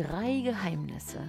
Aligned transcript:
Drei 0.00 0.40
Geheimnisse 0.40 1.20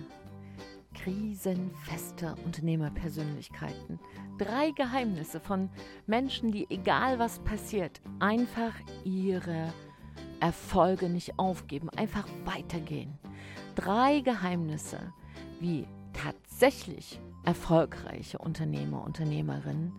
krisenfester 0.94 2.38
Unternehmerpersönlichkeiten. 2.46 4.00
Drei 4.38 4.72
Geheimnisse 4.72 5.42
von 5.42 5.70
Menschen, 6.08 6.54
die 6.54 6.68
egal 6.70 7.20
was 7.20 7.40
passiert, 7.40 8.00
einfach 8.20 8.74
ihre 9.04 9.74
Erfolge 10.40 11.10
nicht 11.10 11.38
aufgeben, 11.38 11.90
einfach 11.90 12.26
weitergehen. 12.46 13.20
Drei 13.76 14.22
Geheimnisse, 14.22 15.12
wie 15.60 15.86
tatsächlich 16.14 17.20
erfolgreiche 17.44 18.38
Unternehmer, 18.38 19.04
Unternehmerinnen 19.04 19.92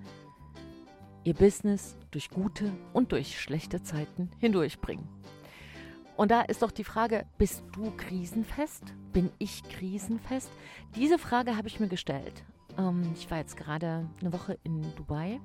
ihr 1.24 1.34
Business 1.34 1.98
durch 2.10 2.30
gute 2.30 2.72
und 2.94 3.12
durch 3.12 3.38
schlechte 3.38 3.82
Zeiten 3.82 4.30
hindurchbringen. 4.38 5.06
Und 6.22 6.30
da 6.30 6.42
ist 6.42 6.62
doch 6.62 6.70
die 6.70 6.84
Frage, 6.84 7.26
bist 7.36 7.64
du 7.72 7.90
krisenfest? 7.96 8.84
Bin 9.12 9.32
ich 9.40 9.64
krisenfest? 9.64 10.52
Diese 10.94 11.18
Frage 11.18 11.56
habe 11.56 11.66
ich 11.66 11.80
mir 11.80 11.88
gestellt. 11.88 12.44
Ähm, 12.78 13.10
ich 13.16 13.28
war 13.28 13.38
jetzt 13.38 13.56
gerade 13.56 14.08
eine 14.20 14.32
Woche 14.32 14.56
in 14.62 14.82
Dubai 14.94 15.40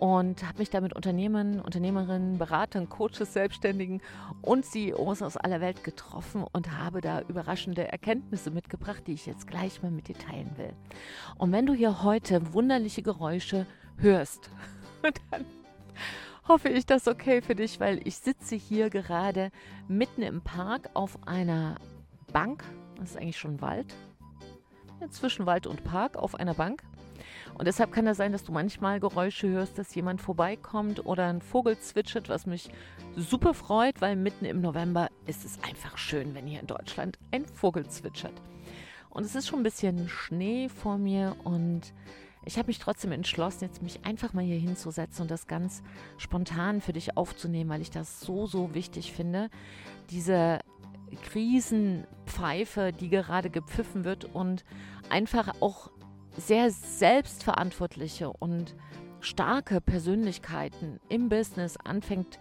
und 0.00 0.42
habe 0.42 0.58
mich 0.58 0.70
da 0.70 0.80
mit 0.80 0.92
Unternehmen, 0.92 1.60
Unternehmerinnen, 1.60 2.36
Beratern, 2.36 2.88
Coaches, 2.88 3.32
Selbstständigen 3.32 4.02
und 4.42 4.64
CEOs 4.64 5.22
aus 5.22 5.36
aller 5.36 5.60
Welt 5.60 5.84
getroffen 5.84 6.44
und 6.52 6.76
habe 6.76 7.00
da 7.00 7.20
überraschende 7.20 7.86
Erkenntnisse 7.86 8.50
mitgebracht, 8.50 9.04
die 9.06 9.12
ich 9.12 9.24
jetzt 9.24 9.46
gleich 9.46 9.82
mal 9.82 9.92
mit 9.92 10.08
dir 10.08 10.18
teilen 10.18 10.50
will. 10.56 10.72
Und 11.38 11.52
wenn 11.52 11.64
du 11.64 11.74
hier 11.74 12.02
heute 12.02 12.52
wunderliche 12.54 13.02
Geräusche 13.02 13.66
hörst, 13.98 14.50
dann 15.30 15.44
hoffe 16.48 16.68
ich, 16.68 16.86
das 16.86 17.08
okay 17.08 17.42
für 17.42 17.54
dich, 17.54 17.80
weil 17.80 18.06
ich 18.06 18.16
sitze 18.16 18.54
hier 18.54 18.90
gerade 18.90 19.50
mitten 19.88 20.22
im 20.22 20.40
Park 20.40 20.90
auf 20.94 21.26
einer 21.26 21.76
Bank. 22.32 22.64
Das 22.96 23.10
ist 23.10 23.16
eigentlich 23.16 23.38
schon 23.38 23.60
Wald. 23.60 23.94
Zwischen 25.10 25.46
Wald 25.46 25.66
und 25.66 25.84
Park 25.84 26.16
auf 26.16 26.34
einer 26.34 26.54
Bank. 26.54 26.82
Und 27.58 27.66
deshalb 27.66 27.92
kann 27.92 28.06
es 28.06 28.16
sein, 28.16 28.32
dass 28.32 28.44
du 28.44 28.52
manchmal 28.52 29.00
Geräusche 29.00 29.48
hörst, 29.48 29.78
dass 29.78 29.94
jemand 29.94 30.20
vorbeikommt 30.20 31.04
oder 31.06 31.26
ein 31.26 31.40
Vogel 31.40 31.78
zwitschert, 31.78 32.28
was 32.28 32.46
mich 32.46 32.70
super 33.16 33.54
freut, 33.54 34.00
weil 34.00 34.16
mitten 34.16 34.44
im 34.44 34.60
November 34.60 35.08
ist 35.26 35.44
es 35.44 35.58
einfach 35.62 35.96
schön, 35.96 36.34
wenn 36.34 36.46
hier 36.46 36.60
in 36.60 36.66
Deutschland 36.66 37.18
ein 37.30 37.46
Vogel 37.46 37.86
zwitschert. 37.86 38.34
Und 39.10 39.24
es 39.24 39.34
ist 39.34 39.48
schon 39.48 39.60
ein 39.60 39.64
bisschen 39.64 40.08
Schnee 40.08 40.68
vor 40.68 40.98
mir 40.98 41.36
und 41.44 41.94
ich 42.46 42.58
habe 42.58 42.68
mich 42.68 42.78
trotzdem 42.78 43.12
entschlossen, 43.12 43.64
jetzt 43.64 43.82
mich 43.82 44.06
einfach 44.06 44.32
mal 44.32 44.44
hier 44.44 44.58
hinzusetzen 44.58 45.22
und 45.22 45.30
das 45.30 45.48
ganz 45.48 45.82
spontan 46.16 46.80
für 46.80 46.92
dich 46.92 47.16
aufzunehmen, 47.16 47.68
weil 47.68 47.82
ich 47.82 47.90
das 47.90 48.20
so, 48.20 48.46
so 48.46 48.72
wichtig 48.72 49.12
finde. 49.12 49.50
Diese 50.10 50.60
Krisenpfeife, 51.24 52.92
die 52.92 53.10
gerade 53.10 53.50
gepfiffen 53.50 54.04
wird 54.04 54.24
und 54.24 54.64
einfach 55.10 55.60
auch 55.60 55.90
sehr 56.36 56.70
selbstverantwortliche 56.70 58.30
und 58.32 58.76
starke 59.20 59.80
Persönlichkeiten 59.80 61.00
im 61.08 61.28
Business 61.28 61.76
anfängt 61.76 62.38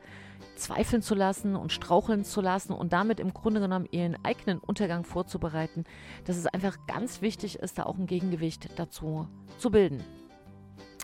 zweifeln 0.55 1.01
zu 1.01 1.15
lassen 1.15 1.55
und 1.55 1.71
straucheln 1.71 2.23
zu 2.23 2.41
lassen 2.41 2.73
und 2.73 2.93
damit 2.93 3.19
im 3.19 3.33
Grunde 3.33 3.59
genommen 3.59 3.87
ihren 3.91 4.17
eigenen 4.23 4.59
Untergang 4.59 5.03
vorzubereiten, 5.03 5.83
dass 6.25 6.37
es 6.37 6.47
einfach 6.47 6.77
ganz 6.87 7.21
wichtig 7.21 7.59
ist, 7.59 7.77
da 7.77 7.83
auch 7.83 7.97
ein 7.97 8.07
Gegengewicht 8.07 8.69
dazu 8.77 9.27
zu 9.57 9.69
bilden. 9.71 10.03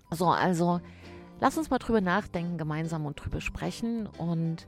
So, 0.09 0.27
also 0.27 0.81
lass 1.39 1.57
uns 1.57 1.69
mal 1.69 1.79
drüber 1.79 2.01
nachdenken 2.01 2.57
gemeinsam 2.57 3.05
und 3.05 3.15
drüber 3.15 3.41
sprechen 3.41 4.07
und 4.07 4.67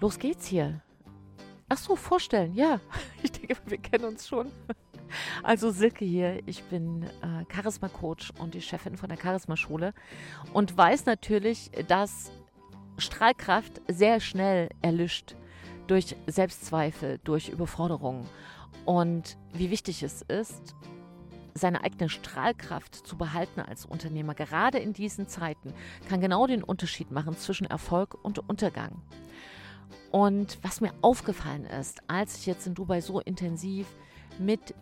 los 0.00 0.18
geht's 0.18 0.46
hier. 0.46 0.80
Ach 1.68 1.78
so, 1.78 1.96
vorstellen, 1.96 2.54
ja. 2.54 2.80
Ich 3.22 3.32
denke, 3.32 3.56
wir 3.66 3.78
kennen 3.78 4.04
uns 4.04 4.28
schon. 4.28 4.50
Also 5.42 5.70
Silke 5.70 6.04
hier, 6.04 6.40
ich 6.46 6.62
bin 6.64 7.02
äh, 7.02 7.44
Charisma-Coach 7.52 8.32
und 8.38 8.54
die 8.54 8.60
Chefin 8.60 8.96
von 8.96 9.08
der 9.08 9.18
Charisma-Schule 9.18 9.94
und 10.52 10.76
weiß 10.76 11.06
natürlich, 11.06 11.70
dass 11.88 12.30
Strahlkraft 12.98 13.80
sehr 13.88 14.20
schnell 14.20 14.68
erlischt 14.82 15.36
durch 15.86 16.16
Selbstzweifel, 16.26 17.20
durch 17.24 17.48
Überforderung. 17.48 18.26
Und 18.84 19.36
wie 19.52 19.70
wichtig 19.70 20.02
es 20.02 20.22
ist, 20.22 20.74
seine 21.54 21.82
eigene 21.82 22.08
Strahlkraft 22.08 22.94
zu 22.94 23.16
behalten 23.16 23.60
als 23.60 23.86
Unternehmer, 23.86 24.34
gerade 24.34 24.78
in 24.78 24.92
diesen 24.92 25.26
Zeiten, 25.26 25.72
kann 26.08 26.20
genau 26.20 26.46
den 26.46 26.62
Unterschied 26.62 27.10
machen 27.10 27.36
zwischen 27.36 27.66
Erfolg 27.66 28.16
und 28.22 28.48
Untergang. 28.48 29.02
Und 30.10 30.58
was 30.62 30.80
mir 30.80 30.92
aufgefallen 31.02 31.64
ist, 31.64 32.00
als 32.08 32.38
ich 32.38 32.46
jetzt 32.46 32.66
in 32.66 32.74
Dubai 32.74 33.00
so 33.00 33.20
intensiv 33.20 33.86
mit 34.38 34.74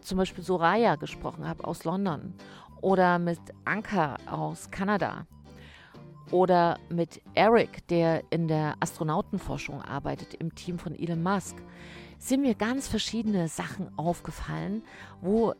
zum 0.00 0.18
Beispiel 0.18 0.44
Soraya 0.44 0.96
gesprochen 0.96 1.46
habe 1.46 1.64
aus 1.64 1.84
London 1.84 2.34
oder 2.80 3.18
mit 3.18 3.40
Anka 3.64 4.16
aus 4.26 4.70
Kanada, 4.70 5.26
oder 6.30 6.78
mit 6.88 7.20
Eric, 7.34 7.86
der 7.88 8.24
in 8.30 8.48
der 8.48 8.74
Astronautenforschung 8.80 9.82
arbeitet, 9.82 10.34
im 10.34 10.54
Team 10.54 10.78
von 10.78 10.94
Elon 10.94 11.22
Musk, 11.22 11.56
sind 12.18 12.42
mir 12.42 12.54
ganz 12.54 12.88
verschiedene 12.88 13.48
Sachen 13.48 13.96
aufgefallen, 13.98 14.82
wo 15.20 15.54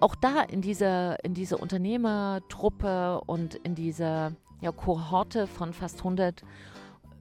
auch 0.00 0.14
da 0.14 0.42
in 0.42 0.60
dieser, 0.60 1.22
in 1.24 1.34
dieser 1.34 1.60
Unternehmertruppe 1.60 3.20
und 3.26 3.54
in 3.54 3.74
dieser 3.74 4.32
ja, 4.60 4.72
Kohorte 4.72 5.46
von 5.46 5.72
fast 5.72 5.98
100 5.98 6.42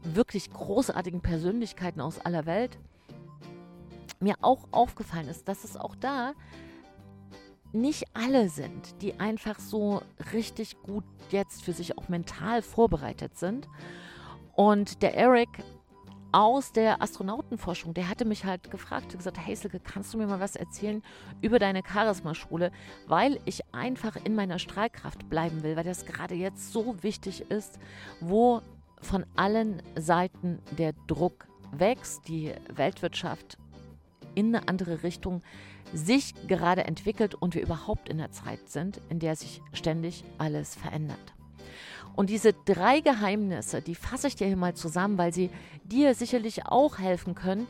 wirklich 0.03 0.51
großartigen 0.51 1.21
Persönlichkeiten 1.21 2.01
aus 2.01 2.19
aller 2.19 2.45
Welt 2.45 2.77
mir 4.19 4.35
auch 4.41 4.67
aufgefallen 4.71 5.27
ist, 5.27 5.47
dass 5.47 5.63
es 5.63 5.77
auch 5.77 5.95
da 5.95 6.33
nicht 7.75 8.06
alle 8.13 8.50
sind, 8.50 9.02
die 9.02 9.19
einfach 9.19 9.59
so 9.59 10.02
richtig 10.34 10.81
gut 10.81 11.03
jetzt 11.30 11.63
für 11.63 11.74
sich 11.74 11.97
auch 11.97 12.09
mental 12.09 12.62
vorbereitet 12.62 13.38
sind. 13.38 13.68
Und 14.53 15.02
der 15.02 15.16
Eric 15.16 15.50
aus 16.31 16.74
der 16.74 17.02
Astronautenforschung, 17.02 17.94
der 17.94 18.09
hatte 18.09 18.25
mich 18.25 18.44
halt 18.44 18.69
gefragt, 18.69 19.16
gesagt, 19.18 19.38
hey 19.40 19.56
Silke, 19.56 19.80
kannst 19.80 20.13
du 20.13 20.18
mir 20.18 20.28
mal 20.28 20.41
was 20.41 20.58
erzählen 20.58 21.02
über 21.41 21.59
deine 21.59 21.81
Charisma-Schule, 21.81 22.72
weil 23.08 23.40
ich 23.46 23.62
einfach 23.74 24.18
in 24.18 24.36
meiner 24.36 24.59
Strahlkraft 24.59 25.30
bleiben 25.30 25.63
will, 25.63 25.78
weil 25.78 25.86
das 25.86 26.06
gerade 26.06 26.36
jetzt 26.36 26.74
so 26.74 27.02
wichtig 27.03 27.50
ist, 27.50 27.80
wo 28.19 28.62
von 29.02 29.25
allen 29.38 29.81
Seiten 29.96 30.59
der 30.78 30.94
Druck 31.07 31.47
wächst, 31.72 32.28
die 32.28 32.53
Weltwirtschaft 32.74 33.57
in 34.35 34.56
eine 34.56 34.68
andere 34.68 35.03
Richtung 35.03 35.41
sich 35.94 36.34
gerade 36.47 36.85
entwickelt 36.85 37.35
und 37.35 37.56
wir 37.56 37.62
überhaupt 37.62 38.09
in 38.09 38.18
der 38.18 38.31
Zeit 38.31 38.69
sind, 38.69 39.01
in 39.09 39.19
der 39.19 39.35
sich 39.35 39.62
ständig 39.73 40.23
alles 40.38 40.75
verändert. 40.75 41.34
Und 42.16 42.29
diese 42.29 42.53
drei 42.53 43.01
Geheimnisse, 43.01 43.81
die 43.81 43.95
fasse 43.95 44.28
ich 44.28 44.35
dir 44.35 44.47
hier 44.47 44.56
mal 44.56 44.74
zusammen, 44.74 45.18
weil 45.18 45.34
sie 45.34 45.50
dir 45.84 46.13
sicherlich 46.16 46.66
auch 46.66 46.97
helfen 46.97 47.35
können, 47.35 47.68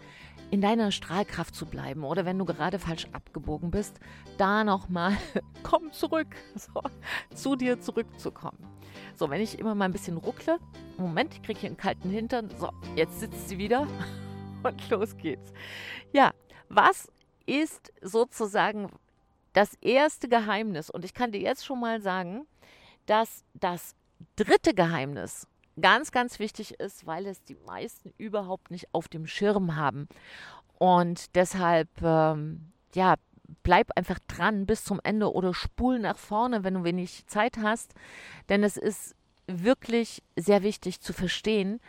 in 0.52 0.62
deiner 0.62 0.92
Strahlkraft 0.92 1.56
zu 1.56 1.66
bleiben. 1.66 2.04
Oder 2.04 2.25
wenn 2.25 2.38
du 2.38 2.46
gerade 2.46 2.78
falsch 2.78 3.08
abgebogen 3.12 3.72
bist, 3.72 4.00
da 4.38 4.64
nochmal, 4.64 5.18
komm 5.64 5.92
zurück, 5.92 6.36
so, 6.56 6.81
zu 7.34 7.56
dir 7.56 7.81
zurückzukommen. 7.81 8.59
So, 9.16 9.30
wenn 9.30 9.42
ich 9.42 9.58
immer 9.58 9.74
mal 9.74 9.86
ein 9.86 9.92
bisschen 9.92 10.18
ruckle, 10.18 10.59
Moment, 10.98 11.34
ich 11.34 11.42
kriege 11.42 11.59
hier 11.59 11.70
einen 11.70 11.78
kalten 11.78 12.09
Hintern. 12.09 12.50
So, 12.59 12.70
jetzt 12.96 13.20
sitzt 13.20 13.50
sie 13.50 13.58
wieder 13.58 13.88
und 14.64 14.90
los 14.90 15.18
geht's. 15.18 15.54
Ja, 16.14 16.31
was 16.70 17.08
ist 17.46 17.94
sozusagen 18.02 18.92
das 19.53 19.76
erste 19.81 20.28
Geheimnis. 20.28 20.89
Und 20.89 21.06
ich 21.06 21.13
kann 21.13 21.31
dir 21.31 21.42
jetzt 21.42 21.66
schon 21.66 21.80
mal 21.80 22.01
sagen, 22.01 22.45
dass 23.06 23.44
das 23.54 23.95
dritte 24.36 24.74
Geheimnis 24.74 25.48
ganz, 25.80 26.12
ganz 26.12 26.39
wichtig 26.39 26.80
ist, 26.80 27.06
weil 27.06 27.25
es 27.25 27.44
die 27.44 27.57
meisten 27.66 28.13
überhaupt 28.18 28.72
nicht 28.72 28.88
auf 28.94 29.07
dem 29.07 29.28
Schirm 29.28 29.75
haben. 29.75 30.07
Und 30.78 31.36
deshalb, 31.36 31.89
ähm, 32.01 32.72
ja, 32.94 33.16
bleib 33.63 33.92
einfach 33.95 34.19
dran 34.28 34.66
bis 34.66 34.84
zum 34.84 35.00
Ende 35.04 35.31
oder 35.31 35.54
spul 35.54 36.00
nach 36.00 36.18
vorne, 36.18 36.63
wenn 36.63 36.74
du 36.74 36.84
wenig 36.84 37.25
Zeit 37.28 37.57
hast. 37.57 37.94
Denn 38.50 38.63
es 38.63 38.78
ist 38.78 39.16
wirklich 39.48 40.24
sehr 40.36 40.63
wichtig 40.63 41.00
zu 41.01 41.13
verstehen, 41.13 41.80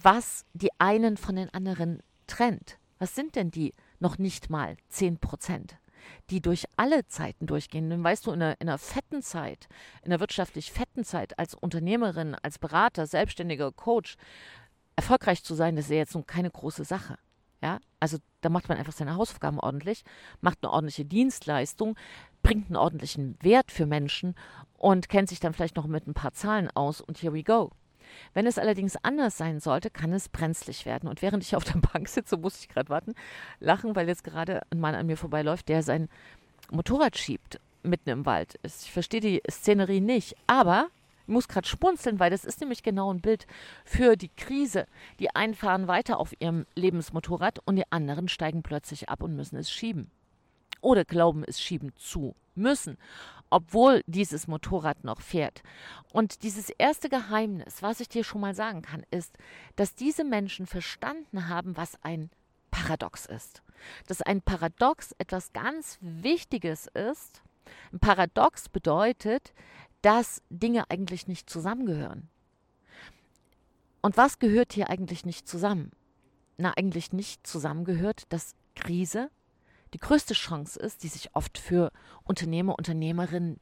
was 0.00 0.44
die 0.54 0.70
einen 0.78 1.16
von 1.16 1.36
den 1.36 1.52
anderen 1.52 2.02
trennt. 2.26 2.78
Was 2.98 3.14
sind 3.14 3.36
denn 3.36 3.50
die 3.50 3.74
noch 4.02 4.18
nicht 4.18 4.50
mal 4.50 4.76
10 4.88 5.18
Prozent, 5.18 5.76
die 6.28 6.42
durch 6.42 6.64
alle 6.76 7.06
Zeiten 7.06 7.46
durchgehen. 7.46 7.88
Dann 7.88 8.04
weißt 8.04 8.26
du, 8.26 8.32
in 8.32 8.42
einer, 8.42 8.60
in 8.60 8.68
einer 8.68 8.78
fetten 8.78 9.22
Zeit, 9.22 9.68
in 10.02 10.12
einer 10.12 10.20
wirtschaftlich 10.20 10.72
fetten 10.72 11.04
Zeit 11.04 11.38
als 11.38 11.54
Unternehmerin, 11.54 12.34
als 12.42 12.58
Berater, 12.58 13.06
Selbstständiger, 13.06 13.72
Coach, 13.72 14.16
erfolgreich 14.96 15.42
zu 15.42 15.54
sein, 15.54 15.76
das 15.76 15.86
ist 15.86 15.92
ja 15.92 15.96
jetzt 15.96 16.14
nun 16.14 16.26
keine 16.26 16.50
große 16.50 16.84
Sache. 16.84 17.16
Ja, 17.62 17.78
also 18.00 18.18
da 18.40 18.48
macht 18.48 18.68
man 18.68 18.76
einfach 18.76 18.92
seine 18.92 19.14
Hausaufgaben 19.14 19.60
ordentlich, 19.60 20.02
macht 20.40 20.58
eine 20.62 20.72
ordentliche 20.72 21.04
Dienstleistung, 21.04 21.96
bringt 22.42 22.66
einen 22.66 22.76
ordentlichen 22.76 23.38
Wert 23.40 23.70
für 23.70 23.86
Menschen 23.86 24.34
und 24.74 25.08
kennt 25.08 25.28
sich 25.28 25.38
dann 25.38 25.54
vielleicht 25.54 25.76
noch 25.76 25.86
mit 25.86 26.08
ein 26.08 26.14
paar 26.14 26.32
Zahlen 26.32 26.68
aus 26.72 27.00
und 27.00 27.22
here 27.22 27.32
we 27.32 27.44
go. 27.44 27.70
Wenn 28.34 28.46
es 28.46 28.58
allerdings 28.58 28.96
anders 29.02 29.36
sein 29.38 29.60
sollte, 29.60 29.90
kann 29.90 30.12
es 30.12 30.28
brenzlig 30.28 30.86
werden. 30.86 31.08
Und 31.08 31.22
während 31.22 31.42
ich 31.42 31.56
auf 31.56 31.64
der 31.64 31.78
Bank 31.92 32.08
sitze, 32.08 32.36
muss 32.36 32.60
ich 32.60 32.68
gerade 32.68 32.88
warten, 32.88 33.14
lachen, 33.60 33.94
weil 33.96 34.08
jetzt 34.08 34.24
gerade 34.24 34.62
ein 34.70 34.80
Mann 34.80 34.94
an 34.94 35.06
mir 35.06 35.16
vorbeiläuft, 35.16 35.68
der 35.68 35.82
sein 35.82 36.08
Motorrad 36.70 37.16
schiebt 37.16 37.60
mitten 37.82 38.10
im 38.10 38.26
Wald. 38.26 38.58
Ich 38.62 38.92
verstehe 38.92 39.20
die 39.20 39.42
Szenerie 39.50 40.00
nicht, 40.00 40.36
aber 40.46 40.88
ich 41.26 41.32
muss 41.32 41.48
gerade 41.48 41.68
spunzeln, 41.68 42.18
weil 42.18 42.30
das 42.30 42.44
ist 42.44 42.60
nämlich 42.60 42.82
genau 42.82 43.12
ein 43.12 43.20
Bild 43.20 43.46
für 43.84 44.16
die 44.16 44.30
Krise. 44.30 44.86
Die 45.20 45.34
einen 45.34 45.54
fahren 45.54 45.88
weiter 45.88 46.18
auf 46.18 46.34
ihrem 46.40 46.66
Lebensmotorrad 46.74 47.60
und 47.64 47.76
die 47.76 47.90
anderen 47.90 48.28
steigen 48.28 48.62
plötzlich 48.62 49.08
ab 49.08 49.22
und 49.22 49.36
müssen 49.36 49.56
es 49.56 49.70
schieben. 49.70 50.10
Oder 50.82 51.06
glauben 51.06 51.44
es 51.44 51.60
schieben 51.60 51.96
zu 51.96 52.34
müssen, 52.54 52.98
obwohl 53.48 54.02
dieses 54.06 54.46
Motorrad 54.46 55.04
noch 55.04 55.20
fährt. 55.20 55.62
Und 56.12 56.42
dieses 56.42 56.68
erste 56.70 57.08
Geheimnis, 57.08 57.82
was 57.82 58.00
ich 58.00 58.08
dir 58.08 58.24
schon 58.24 58.42
mal 58.42 58.54
sagen 58.54 58.82
kann, 58.82 59.04
ist, 59.10 59.38
dass 59.76 59.94
diese 59.94 60.24
Menschen 60.24 60.66
verstanden 60.66 61.48
haben, 61.48 61.76
was 61.76 61.96
ein 62.02 62.30
Paradox 62.70 63.26
ist. 63.26 63.62
Dass 64.08 64.22
ein 64.22 64.42
Paradox 64.42 65.14
etwas 65.18 65.52
ganz 65.52 65.98
Wichtiges 66.00 66.88
ist. 66.88 67.42
Ein 67.92 68.00
Paradox 68.00 68.68
bedeutet, 68.68 69.54
dass 70.02 70.42
Dinge 70.50 70.90
eigentlich 70.90 71.28
nicht 71.28 71.48
zusammengehören. 71.48 72.28
Und 74.00 74.16
was 74.16 74.40
gehört 74.40 74.72
hier 74.72 74.90
eigentlich 74.90 75.24
nicht 75.24 75.48
zusammen? 75.48 75.92
Na, 76.56 76.72
eigentlich 76.76 77.12
nicht 77.12 77.46
zusammengehört, 77.46 78.24
dass 78.30 78.56
Krise 78.74 79.30
die 79.92 79.98
größte 79.98 80.34
Chance 80.34 80.78
ist, 80.80 81.02
die 81.02 81.08
sich 81.08 81.34
oft 81.34 81.58
für 81.58 81.92
Unternehmer, 82.24 82.76
Unternehmerinnen 82.78 83.60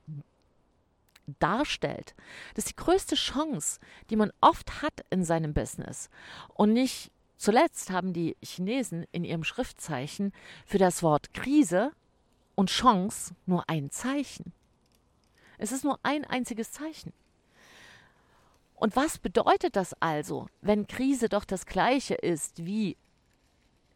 darstellt. 1.39 2.15
Das 2.55 2.65
ist 2.65 2.71
die 2.71 2.83
größte 2.83 3.15
Chance, 3.15 3.79
die 4.11 4.17
man 4.17 4.33
oft 4.41 4.83
hat 4.83 5.05
in 5.11 5.25
seinem 5.25 5.55
Business. 5.55 6.11
Und 6.55 6.73
nicht 6.73 7.11
zuletzt 7.37 7.91
haben 7.91 8.13
die 8.13 8.37
Chinesen 8.43 9.07
in 9.13 9.25
ihrem 9.25 9.45
Schriftzeichen 9.45 10.33
für 10.67 10.79
das 10.79 11.03
Wort 11.03 11.33
Krise 11.35 11.93
und 12.55 12.71
Chance 12.71 13.35
nur 13.47 13.69
ein 13.69 13.91
Zeichen. 13.91 14.53
Es 15.59 15.73
ist 15.73 15.85
nur 15.85 15.99
ein 16.03 16.25
einziges 16.25 16.73
Zeichen. 16.73 17.13
Und 18.75 18.97
was 18.97 19.19
bedeutet 19.19 19.77
das 19.77 19.95
also, 20.01 20.49
wenn 20.63 20.87
Krise 20.87 21.29
doch 21.29 21.45
das 21.45 21.67
gleiche 21.67 22.15
ist 22.15 22.65
wie 22.65 22.97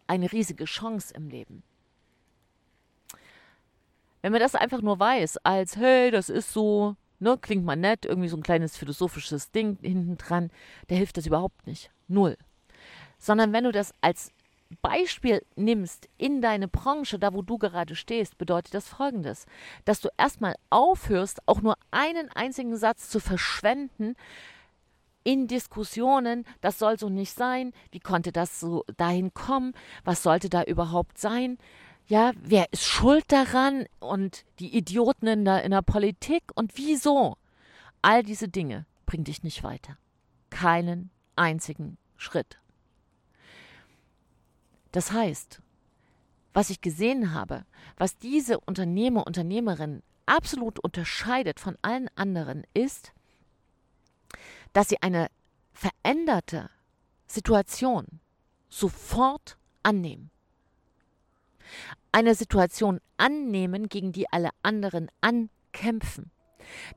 eine 0.07 0.31
riesige 0.31 0.67
Chance 0.67 1.15
im 1.15 1.29
Leben? 1.29 1.63
Wenn 4.25 4.33
man 4.33 4.41
das 4.41 4.55
einfach 4.55 4.81
nur 4.81 4.99
weiß, 4.99 5.37
als 5.45 5.77
hey, 5.77 6.11
das 6.11 6.31
ist 6.31 6.51
so, 6.51 6.97
ne, 7.19 7.37
klingt 7.37 7.67
mal 7.67 7.77
nett, 7.77 8.07
irgendwie 8.07 8.31
so 8.31 8.39
ein 8.39 8.43
kleines 8.43 8.75
philosophisches 8.75 9.51
Ding 9.51 9.77
hinten 9.83 10.17
dran, 10.17 10.51
da 10.87 10.95
hilft 10.95 11.19
das 11.19 11.27
überhaupt 11.27 11.67
nicht. 11.67 11.91
Null. 12.09 12.39
Sondern 13.19 13.53
wenn 13.53 13.65
du 13.65 13.71
das 13.71 13.93
als 14.01 14.33
Beispiel 14.81 15.45
nimmst 15.57 16.09
in 16.17 16.41
deine 16.41 16.69
Branche, 16.69 17.19
da 17.19 17.35
wo 17.35 17.43
du 17.43 17.59
gerade 17.59 17.95
stehst, 17.95 18.39
bedeutet 18.39 18.73
das 18.73 18.89
folgendes, 18.89 19.45
dass 19.85 20.01
du 20.01 20.09
erstmal 20.17 20.55
aufhörst, 20.71 21.47
auch 21.47 21.61
nur 21.61 21.75
einen 21.91 22.31
einzigen 22.31 22.79
Satz 22.79 23.11
zu 23.11 23.21
verschwenden 23.21 24.15
in 25.23 25.49
Diskussionen, 25.49 26.47
das 26.63 26.79
soll 26.79 26.99
so 26.99 27.11
nicht 27.11 27.35
sein, 27.35 27.73
wie 27.91 28.01
konnte 28.01 28.33
das 28.33 28.59
so 28.59 28.85
dahin 28.97 29.35
kommen, 29.35 29.75
was 30.03 30.23
sollte 30.23 30.49
da 30.49 30.63
überhaupt 30.63 31.19
sein, 31.19 31.59
ja, 32.07 32.33
wer 32.43 32.73
ist 32.73 32.85
schuld 32.85 33.25
daran 33.29 33.87
und 33.99 34.45
die 34.59 34.77
Idioten 34.77 35.27
in 35.27 35.45
der, 35.45 35.65
in 35.65 35.71
der 35.71 35.83
Politik 35.83 36.43
und 36.55 36.77
wieso? 36.77 37.37
All 38.03 38.23
diese 38.23 38.49
Dinge 38.49 38.87
bringen 39.07 39.25
dich 39.25 39.43
nicht 39.43 39.63
weiter. 39.63 39.97
Keinen 40.51 41.11
einzigen 41.37 41.97
Schritt. 42.17 42.59
Das 44.93 45.13
heißt, 45.13 45.61
was 46.53 46.71
ich 46.71 46.81
gesehen 46.81 47.33
habe, 47.33 47.65
was 47.97 48.19
diese 48.19 48.61
Unternehmer, 48.61 49.27
Unternehmerin 49.27 50.03
absolut 50.27 50.79
unterscheidet 50.79 51.59
von 51.59 51.77
allen 51.83 52.09
anderen, 52.15 52.65
ist, 52.75 53.13
dass 54.73 54.89
sie 54.89 55.03
eine 55.03 55.29
veränderte 55.73 56.71
Situation 57.27 58.21
sofort 58.69 59.57
annehmen. 59.83 60.31
Eine 62.13 62.35
Situation 62.35 63.01
annehmen, 63.17 63.89
gegen 63.89 64.13
die 64.13 64.31
alle 64.31 64.51
anderen 64.63 65.11
ankämpfen. 65.21 66.31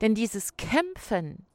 Denn 0.02 0.16
dieses 0.16 0.58
Kämpfen 0.58 1.46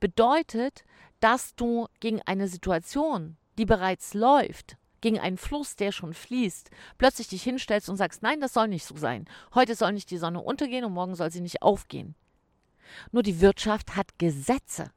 bedeutet, 0.00 0.84
dass 1.20 1.54
du 1.54 1.86
gegen 2.00 2.20
eine 2.22 2.48
Situation, 2.48 3.36
die 3.58 3.64
bereits 3.66 4.14
läuft, 4.14 4.76
gegen 5.00 5.18
einen 5.18 5.36
Fluss, 5.36 5.76
der 5.76 5.92
schon 5.92 6.14
fließt, 6.14 6.70
plötzlich 6.98 7.28
dich 7.28 7.42
hinstellst 7.42 7.88
und 7.88 7.96
sagst, 7.96 8.22
nein, 8.22 8.40
das 8.40 8.54
soll 8.54 8.68
nicht 8.68 8.84
so 8.84 8.96
sein. 8.96 9.26
Heute 9.54 9.74
soll 9.74 9.92
nicht 9.92 10.10
die 10.10 10.18
Sonne 10.18 10.40
untergehen 10.40 10.84
und 10.84 10.92
morgen 10.92 11.14
soll 11.14 11.30
sie 11.30 11.40
nicht 11.40 11.62
aufgehen. 11.62 12.14
Nur 13.10 13.22
die 13.22 13.40
Wirtschaft 13.40 13.96
hat 13.96 14.18
Gesetze. 14.18 14.90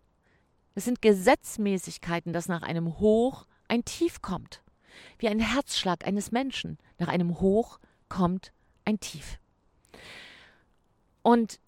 Es 0.75 0.85
sind 0.85 1.01
Gesetzmäßigkeiten, 1.01 2.33
dass 2.33 2.47
nach 2.47 2.61
einem 2.61 2.99
Hoch 2.99 3.45
ein 3.67 3.85
Tief 3.85 4.21
kommt. 4.21 4.61
Wie 5.17 5.29
ein 5.29 5.39
Herzschlag 5.39 6.05
eines 6.05 6.31
Menschen. 6.31 6.77
Nach 6.97 7.07
einem 7.07 7.39
Hoch 7.39 7.79
kommt 8.09 8.51
ein 8.85 8.99
Tief. 8.99 9.39
Und 11.21 11.59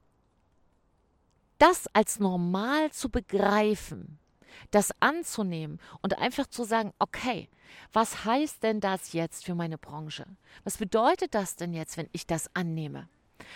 das 1.57 1.87
als 1.93 2.19
normal 2.19 2.91
zu 2.91 3.09
begreifen, 3.09 4.19
das 4.71 4.91
anzunehmen 4.99 5.79
und 6.01 6.17
einfach 6.19 6.47
zu 6.47 6.63
sagen, 6.63 6.93
okay, 6.99 7.49
was 7.93 8.25
heißt 8.25 8.63
denn 8.63 8.79
das 8.79 9.13
jetzt 9.13 9.45
für 9.45 9.55
meine 9.55 9.77
Branche? 9.77 10.25
Was 10.63 10.77
bedeutet 10.77 11.33
das 11.33 11.55
denn 11.55 11.73
jetzt, 11.73 11.97
wenn 11.97 12.09
ich 12.11 12.27
das 12.27 12.49
annehme? 12.55 13.07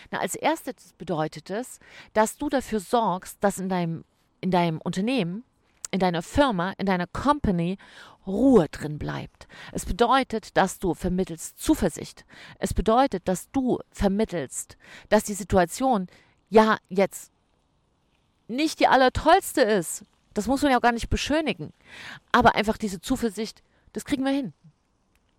Na, 0.10 0.20
als 0.20 0.36
erstes 0.36 0.94
bedeutet 0.94 1.50
es, 1.50 1.80
dass 2.14 2.38
du 2.38 2.50
dafür 2.50 2.80
sorgst, 2.80 3.38
dass 3.44 3.60
in 3.60 3.70
deinem, 3.70 4.04
in 4.40 4.52
deinem 4.52 4.80
Unternehmen, 4.80 5.44
in 5.92 6.00
deiner 6.00 6.22
Firma, 6.22 6.74
in 6.78 6.86
deiner 6.86 7.08
Company 7.08 7.78
Ruhe 8.26 8.68
drin 8.70 8.98
bleibt. 8.98 9.48
Es 9.72 9.86
bedeutet, 9.86 10.56
dass 10.56 10.80
du 10.80 10.94
vermittelst 10.94 11.60
Zuversicht. 11.60 12.26
Es 12.60 12.74
bedeutet, 12.74 13.28
dass 13.28 13.50
du 13.52 13.80
vermittelst, 13.92 14.78
dass 15.10 15.24
die 15.24 15.34
Situation 15.34 16.08
ja 16.50 16.78
jetzt 16.90 17.32
nicht 18.48 18.80
die 18.80 18.88
allertollste 18.88 19.62
ist, 19.62 20.06
das 20.34 20.48
muss 20.48 20.62
man 20.62 20.72
ja 20.72 20.78
auch 20.78 20.82
gar 20.82 20.92
nicht 20.92 21.10
beschönigen. 21.10 21.74
Aber 22.32 22.56
einfach 22.56 22.78
diese 22.78 23.02
Zuversicht, 23.02 23.64
das 23.94 24.06
kriegen 24.06 24.24
wir 24.24 24.32
hin. 24.32 24.54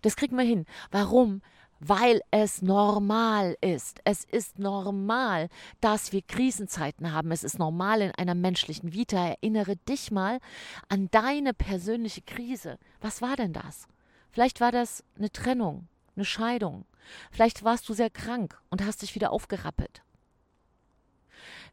Das 0.01 0.15
kriegen 0.15 0.37
wir 0.37 0.43
hin. 0.43 0.65
Warum? 0.91 1.41
Weil 1.85 2.21
es 2.31 2.61
normal 2.61 3.57
ist. 3.59 3.99
Es 4.05 4.23
ist 4.23 4.57
normal, 4.57 5.49
dass 5.81 6.13
wir 6.13 6.21
Krisenzeiten 6.21 7.11
haben. 7.11 7.31
Es 7.31 7.43
ist 7.43 7.59
normal 7.59 8.01
in 8.01 8.11
einer 8.11 8.35
menschlichen 8.35 8.93
Vita. 8.93 9.27
Erinnere 9.27 9.75
dich 9.75 10.09
mal 10.09 10.39
an 10.87 11.09
deine 11.11 11.53
persönliche 11.53 12.21
Krise. 12.21 12.77
Was 13.01 13.21
war 13.21 13.35
denn 13.35 13.51
das? 13.51 13.87
Vielleicht 14.31 14.61
war 14.61 14.71
das 14.71 15.03
eine 15.17 15.29
Trennung, 15.29 15.87
eine 16.15 16.25
Scheidung. 16.25 16.85
Vielleicht 17.31 17.63
warst 17.63 17.89
du 17.89 17.93
sehr 17.93 18.09
krank 18.09 18.57
und 18.69 18.85
hast 18.85 19.01
dich 19.01 19.13
wieder 19.13 19.31
aufgerappelt. 19.31 20.03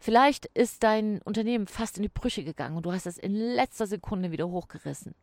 Vielleicht 0.00 0.46
ist 0.46 0.82
dein 0.82 1.22
Unternehmen 1.22 1.66
fast 1.66 1.98
in 1.98 2.02
die 2.02 2.08
Brüche 2.08 2.42
gegangen 2.42 2.76
und 2.76 2.86
du 2.86 2.92
hast 2.92 3.06
es 3.06 3.18
in 3.18 3.34
letzter 3.34 3.86
Sekunde 3.86 4.32
wieder 4.32 4.48
hochgerissen. 4.48 5.14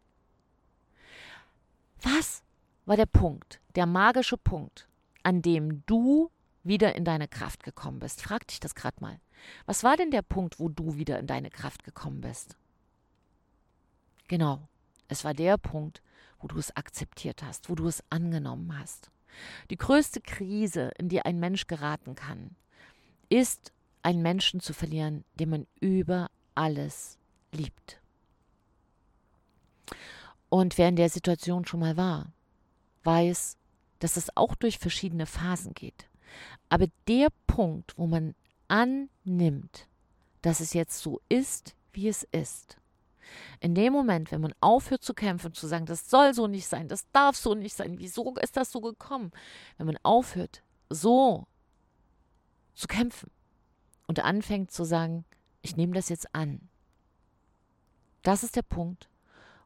Was 2.01 2.43
war 2.87 2.95
der 2.95 3.05
Punkt, 3.05 3.59
der 3.75 3.85
magische 3.85 4.37
Punkt, 4.37 4.87
an 5.21 5.41
dem 5.41 5.85
du 5.85 6.31
wieder 6.63 6.95
in 6.95 7.03
deine 7.03 7.27
Kraft 7.27 7.63
gekommen 7.63 7.99
bist? 7.99 8.21
Frag 8.21 8.47
dich 8.47 8.59
das 8.61 8.75
gerade 8.75 8.97
mal. 9.01 9.19
Was 9.65 9.83
war 9.83 9.97
denn 9.97 10.09
der 10.09 10.21
Punkt, 10.21 10.59
wo 10.59 10.69
du 10.69 10.95
wieder 10.95 11.19
in 11.19 11.27
deine 11.27 11.49
Kraft 11.49 11.83
gekommen 11.83 12.21
bist? 12.21 12.55
Genau, 14.29 14.67
es 15.09 15.25
war 15.25 15.33
der 15.33 15.57
Punkt, 15.57 16.01
wo 16.39 16.47
du 16.47 16.57
es 16.57 16.75
akzeptiert 16.75 17.43
hast, 17.43 17.69
wo 17.69 17.75
du 17.75 17.87
es 17.87 18.03
angenommen 18.09 18.77
hast. 18.79 19.11
Die 19.69 19.77
größte 19.77 20.21
Krise, 20.21 20.91
in 20.97 21.09
die 21.09 21.21
ein 21.21 21.39
Mensch 21.39 21.67
geraten 21.67 22.15
kann, 22.15 22.55
ist 23.29 23.73
einen 24.01 24.21
Menschen 24.21 24.61
zu 24.61 24.73
verlieren, 24.73 25.25
den 25.35 25.49
man 25.49 25.67
über 25.81 26.29
alles 26.55 27.17
liebt. 27.51 27.99
Und 30.49 30.77
wer 30.77 30.87
in 30.87 30.95
der 30.95 31.09
Situation 31.09 31.65
schon 31.65 31.81
mal 31.81 31.97
war, 31.97 32.31
weiß, 33.07 33.57
dass 33.99 34.17
es 34.17 34.35
auch 34.35 34.53
durch 34.53 34.77
verschiedene 34.77 35.25
Phasen 35.25 35.73
geht. 35.73 36.07
Aber 36.69 36.87
der 37.07 37.29
Punkt, 37.47 37.97
wo 37.97 38.05
man 38.05 38.35
annimmt, 38.67 39.87
dass 40.41 40.59
es 40.59 40.73
jetzt 40.73 40.99
so 40.99 41.21
ist, 41.29 41.75
wie 41.93 42.07
es 42.07 42.23
ist, 42.31 42.77
in 43.59 43.73
dem 43.73 43.93
Moment, 43.93 44.31
wenn 44.31 44.41
man 44.41 44.53
aufhört 44.61 45.03
zu 45.03 45.13
kämpfen, 45.13 45.53
zu 45.53 45.67
sagen, 45.67 45.85
das 45.85 46.09
soll 46.09 46.33
so 46.33 46.47
nicht 46.47 46.67
sein, 46.67 46.87
das 46.87 47.09
darf 47.11 47.35
so 47.35 47.55
nicht 47.55 47.75
sein, 47.75 47.97
wieso 47.97 48.35
ist 48.35 48.55
das 48.55 48.71
so 48.71 48.81
gekommen, 48.81 49.31
wenn 49.77 49.87
man 49.87 49.97
aufhört, 50.03 50.61
so 50.89 51.47
zu 52.75 52.87
kämpfen, 52.87 53.31
und 54.07 54.23
anfängt 54.23 54.71
zu 54.71 54.85
sagen, 54.85 55.25
ich 55.61 55.75
nehme 55.75 55.93
das 55.93 56.09
jetzt 56.09 56.33
an, 56.33 56.69
Das 58.23 58.43
ist 58.43 58.55
der 58.55 58.61
Punkt, 58.63 59.09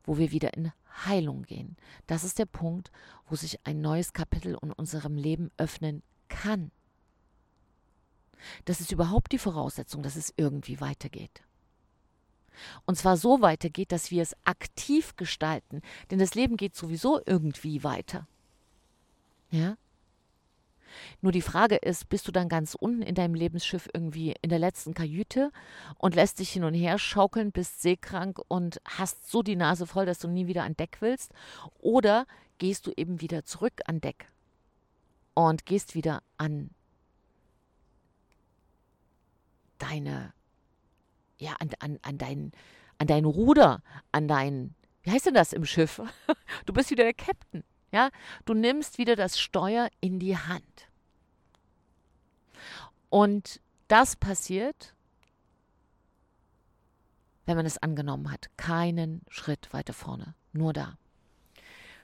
wo 0.03 0.17
wir 0.17 0.31
wieder 0.31 0.53
in 0.55 0.71
Heilung 1.05 1.43
gehen. 1.43 1.77
Das 2.07 2.23
ist 2.23 2.39
der 2.39 2.45
Punkt, 2.45 2.91
wo 3.27 3.35
sich 3.35 3.59
ein 3.65 3.81
neues 3.81 4.13
Kapitel 4.13 4.57
in 4.61 4.71
unserem 4.71 5.15
Leben 5.15 5.51
öffnen 5.57 6.03
kann. 6.27 6.71
Das 8.65 8.81
ist 8.81 8.91
überhaupt 8.91 9.31
die 9.31 9.37
Voraussetzung, 9.37 10.03
dass 10.03 10.15
es 10.15 10.33
irgendwie 10.35 10.81
weitergeht. 10.81 11.43
Und 12.85 12.97
zwar 12.97 13.17
so 13.17 13.41
weitergeht, 13.41 13.91
dass 13.91 14.11
wir 14.11 14.21
es 14.21 14.35
aktiv 14.43 15.15
gestalten, 15.15 15.81
denn 16.09 16.19
das 16.19 16.35
Leben 16.35 16.57
geht 16.57 16.75
sowieso 16.75 17.21
irgendwie 17.25 17.83
weiter. 17.83 18.27
Ja? 19.49 19.77
Nur 21.21 21.31
die 21.31 21.41
Frage 21.41 21.75
ist, 21.75 22.09
bist 22.09 22.27
du 22.27 22.31
dann 22.31 22.49
ganz 22.49 22.75
unten 22.75 23.01
in 23.01 23.15
deinem 23.15 23.35
Lebensschiff 23.35 23.89
irgendwie 23.93 24.35
in 24.41 24.49
der 24.49 24.59
letzten 24.59 24.93
Kajüte 24.93 25.51
und 25.97 26.15
lässt 26.15 26.39
dich 26.39 26.51
hin 26.51 26.63
und 26.63 26.73
her 26.73 26.97
schaukeln, 26.97 27.51
bist 27.51 27.81
seekrank 27.81 28.39
und 28.47 28.81
hast 28.85 29.29
so 29.29 29.43
die 29.43 29.55
Nase 29.55 29.87
voll, 29.87 30.05
dass 30.05 30.19
du 30.19 30.27
nie 30.27 30.47
wieder 30.47 30.63
an 30.63 30.77
Deck 30.77 30.97
willst? 30.99 31.31
Oder 31.79 32.25
gehst 32.57 32.87
du 32.87 32.91
eben 32.95 33.21
wieder 33.21 33.43
zurück 33.43 33.73
an 33.85 34.01
Deck 34.01 34.27
und 35.33 35.65
gehst 35.65 35.95
wieder 35.95 36.21
an 36.37 36.69
deine, 39.77 40.33
ja, 41.37 41.55
an, 41.59 41.69
an, 41.79 41.99
an 42.01 42.17
dein, 42.17 42.51
an 42.97 43.07
dein 43.07 43.25
Ruder, 43.25 43.81
an 44.11 44.27
dein, 44.27 44.75
wie 45.03 45.11
heißt 45.11 45.25
denn 45.25 45.33
das 45.33 45.53
im 45.53 45.65
Schiff? 45.65 46.01
Du 46.65 46.73
bist 46.73 46.91
wieder 46.91 47.03
der 47.03 47.13
Captain. 47.13 47.63
Ja, 47.91 48.09
du 48.45 48.53
nimmst 48.53 48.97
wieder 48.97 49.15
das 49.15 49.39
Steuer 49.39 49.89
in 49.99 50.19
die 50.19 50.37
Hand. 50.37 50.87
Und 53.09 53.59
das 53.87 54.15
passiert, 54.15 54.95
wenn 57.45 57.57
man 57.57 57.65
es 57.65 57.77
angenommen 57.77 58.31
hat. 58.31 58.49
Keinen 58.55 59.21
Schritt 59.27 59.73
weiter 59.73 59.93
vorne, 59.93 60.35
nur 60.53 60.71
da. 60.71 60.97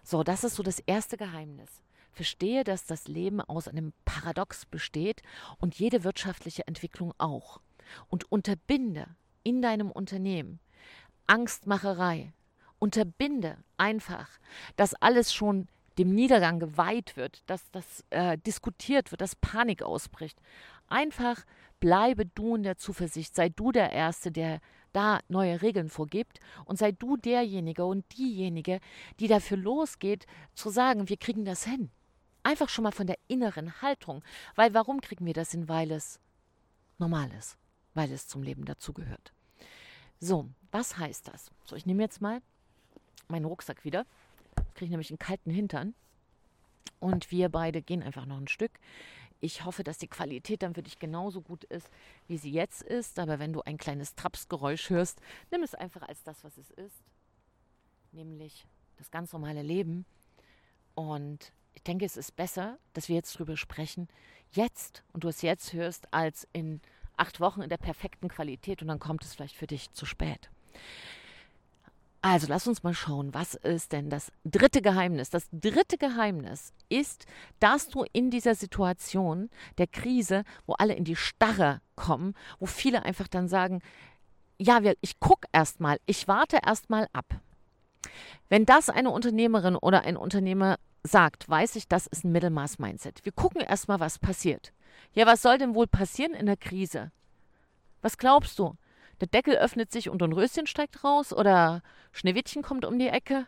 So, 0.04 0.24
das 0.24 0.44
ist 0.44 0.56
so 0.56 0.64
das 0.64 0.80
erste 0.80 1.16
Geheimnis. 1.16 1.82
Verstehe, 2.12 2.64
dass 2.64 2.86
das 2.86 3.08
Leben 3.08 3.40
aus 3.42 3.68
einem 3.68 3.94
Paradox 4.04 4.66
besteht 4.66 5.22
und 5.60 5.76
jede 5.76 6.04
wirtschaftliche 6.04 6.68
Entwicklung 6.68 7.14
auch. 7.18 7.62
Und 8.10 8.30
unterbinde 8.32 9.08
in 9.44 9.62
deinem 9.62 9.92
Unternehmen 9.92 10.60
Angstmacherei. 11.28 12.34
Unterbinde 12.80 13.58
einfach, 13.78 14.30
dass 14.76 14.94
alles 14.96 15.34
schon 15.34 15.68
dem 15.98 16.14
Niedergang 16.14 16.60
geweiht 16.60 17.18
wird, 17.18 17.42
dass 17.50 17.70
das 17.72 18.06
äh, 18.10 18.38
diskutiert 18.38 19.12
wird, 19.12 19.22
dass 19.22 19.36
Panik 19.36 19.82
ausbricht. 19.82 20.40
Einfach 20.88 21.46
bleibe 21.80 22.26
du 22.26 22.56
in 22.56 22.64
der 22.64 22.78
Zuversicht, 22.78 23.36
sei 23.36 23.50
du 23.50 23.72
der 23.72 23.92
Erste, 23.92 24.32
der 24.32 24.60
da 24.94 25.20
neue 25.28 25.62
Regeln 25.62 25.90
vorgibt 25.90 26.40
und 26.66 26.78
sei 26.78 26.92
du 26.92 27.18
derjenige 27.18 27.86
und 27.86 28.06
diejenige, 28.18 28.80
die 29.20 29.28
dafür 29.28 29.58
losgeht, 29.58 30.26
zu 30.54 30.70
sagen, 30.70 31.10
wir 31.10 31.18
kriegen 31.18 31.46
das 31.46 31.64
hin. 31.64 31.90
Einfach 32.44 32.70
schon 32.70 32.84
mal 32.84 32.92
von 32.92 33.08
der 33.08 33.18
inneren 33.28 33.82
Haltung. 33.82 34.24
Weil 34.56 34.74
warum 34.74 35.02
kriegen 35.02 35.26
wir 35.26 35.34
das 35.34 35.52
hin? 35.52 35.68
Weil 35.68 35.92
es 35.92 36.20
normal 36.98 37.32
ist, 37.38 37.58
weil 37.94 38.12
es 38.12 38.28
zum 38.28 38.42
Leben 38.42 38.66
dazugehört. 38.66 39.34
So, 40.20 40.50
was 40.72 40.98
heißt 40.98 41.28
das? 41.28 41.52
So, 41.66 41.76
ich 41.76 41.86
nehme 41.86 42.04
jetzt 42.04 42.22
mal 42.22 42.42
meinen 43.28 43.46
Rucksack 43.46 43.84
wieder 43.84 44.06
kriege 44.78 44.86
ich 44.86 44.92
nämlich 44.92 45.12
einen 45.12 45.20
kalten 45.20 45.52
Hintern. 45.52 45.94
Und 47.00 47.32
wir 47.32 47.50
beide 47.50 47.82
gehen 47.82 48.02
einfach 48.02 48.26
noch 48.26 48.38
ein 48.38 48.48
Stück. 48.48 48.72
Ich 49.40 49.66
hoffe, 49.66 49.84
dass 49.84 49.98
die 49.98 50.08
Qualität 50.08 50.64
dann 50.64 50.74
für 50.74 50.82
dich 50.82 50.98
genauso 50.98 51.42
gut 51.42 51.64
ist, 51.66 51.90
wie 52.28 52.38
sie 52.38 52.52
jetzt 52.52 52.82
ist. 52.82 53.20
Aber 53.20 53.40
wenn 53.40 53.54
du 53.54 53.62
ein 53.62 53.78
kleines 53.78 54.16
Trapsgeräusch 54.16 54.90
hörst, 54.90 55.22
nimm 55.52 55.62
es 55.62 55.76
einfach 55.76 56.02
als 56.04 56.24
das, 56.24 56.44
was 56.44 56.58
es 56.58 56.72
ist. 56.72 57.04
Nämlich 58.12 58.66
das 58.98 59.12
ganz 59.12 59.34
normale 59.34 59.62
Leben. 59.62 60.06
Und 60.96 61.52
ich 61.76 61.84
denke, 61.84 62.06
es 62.06 62.18
ist 62.18 62.36
besser, 62.36 62.80
dass 62.94 63.10
wir 63.10 63.16
jetzt 63.16 63.38
drüber 63.38 63.58
sprechen. 63.58 64.08
Jetzt 64.52 65.04
und 65.14 65.24
du 65.24 65.28
es 65.28 65.44
jetzt 65.44 65.74
hörst, 65.74 66.12
als 66.12 66.48
in 66.54 66.82
acht 67.16 67.40
Wochen 67.40 67.62
in 67.62 67.70
der 67.70 67.78
perfekten 67.78 68.30
Qualität. 68.30 68.82
Und 68.82 68.88
dann 68.88 69.00
kommt 69.00 69.24
es 69.24 69.36
vielleicht 69.36 69.56
für 69.56 69.68
dich 69.68 69.92
zu 69.92 70.08
spät. 70.08 70.50
Also 72.30 72.48
lass 72.50 72.68
uns 72.68 72.84
mal 72.84 72.94
schauen, 72.94 73.34
was 73.34 73.54
ist 73.54 73.94
denn 73.94 74.10
das 74.10 74.34
dritte 74.44 74.82
Geheimnis? 74.82 75.30
Das 75.30 75.48
dritte 75.54 75.98
Geheimnis 75.98 76.74
ist, 76.90 77.26
dass 77.62 77.88
du 77.88 78.04
in 78.12 78.32
dieser 78.32 78.54
Situation 78.54 79.50
der 79.78 79.88
Krise, 79.88 80.44
wo 80.66 80.74
alle 80.74 80.94
in 80.94 81.06
die 81.06 81.16
Starre 81.16 81.80
kommen, 81.96 82.34
wo 82.60 82.66
viele 82.66 83.04
einfach 83.04 83.30
dann 83.30 83.48
sagen, 83.48 83.82
ja, 84.60 84.82
ich 85.00 85.22
gucke 85.22 85.48
erst 85.54 85.80
mal, 85.80 86.00
ich 86.06 86.28
warte 86.28 86.60
erst 86.66 86.90
mal 86.90 87.08
ab. 87.14 87.40
Wenn 88.50 88.66
das 88.66 88.90
eine 88.90 89.12
Unternehmerin 89.12 89.78
oder 89.78 90.02
ein 90.02 90.18
Unternehmer 90.18 90.80
sagt, 91.04 91.48
weiß 91.48 91.78
ich, 91.78 91.88
das 91.88 92.08
ist 92.08 92.26
ein 92.26 92.34
Mittelmaß-Mindset. 92.34 93.24
Wir 93.24 93.32
gucken 93.32 93.62
erst 93.62 93.88
mal, 93.88 94.02
was 94.02 94.20
passiert. 94.20 94.74
Ja, 95.14 95.28
was 95.28 95.42
soll 95.42 95.60
denn 95.60 95.76
wohl 95.76 95.88
passieren 95.88 96.34
in 96.34 96.48
der 96.48 96.58
Krise? 96.58 97.10
Was 98.02 98.18
glaubst 98.18 98.60
du? 98.60 98.76
Der 99.20 99.28
Deckel 99.28 99.56
öffnet 99.56 99.92
sich 99.92 100.10
und 100.10 100.22
ein 100.22 100.34
Röschen 100.34 100.68
steigt 100.68 101.04
raus 101.04 101.34
oder 101.34 101.82
Schneewittchen 102.12 102.62
kommt 102.62 102.86
um 102.86 103.00
die 103.00 103.08
Ecke 103.08 103.48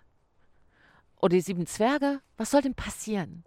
oder 1.15 1.35
die 1.35 1.41
sieben 1.41 1.67
Zwerge. 1.67 2.21
Was 2.37 2.51
soll 2.51 2.61
denn 2.61 2.75
passieren? 2.75 3.43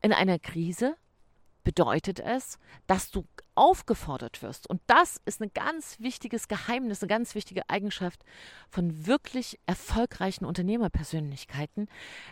In 0.00 0.12
einer 0.12 0.38
Krise 0.38 0.96
bedeutet 1.64 2.18
es, 2.18 2.58
dass 2.86 3.10
du 3.10 3.24
aufgefordert 3.54 4.42
wirst. 4.42 4.68
Und 4.68 4.80
das 4.86 5.20
ist 5.24 5.40
ein 5.40 5.52
ganz 5.54 6.00
wichtiges 6.00 6.48
Geheimnis, 6.48 7.02
eine 7.02 7.08
ganz 7.08 7.34
wichtige 7.34 7.68
Eigenschaft 7.68 8.24
von 8.68 9.06
wirklich 9.06 9.58
erfolgreichen 9.66 10.44
Unternehmerpersönlichkeiten, 10.44 11.88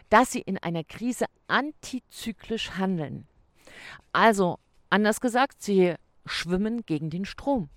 dass 0.09 0.33
sie 0.33 0.41
in 0.41 0.59
einer 0.59 0.85
Krise 0.85 1.27
antizyklisch 1.47 2.73
handeln. 2.73 3.27
Also, 4.13 4.59
anders 4.89 5.21
gesagt, 5.21 5.63
sie 5.63 5.95
schwimmen 6.27 6.85
gegen 6.87 7.11
den 7.11 7.25
Strom. 7.25 7.69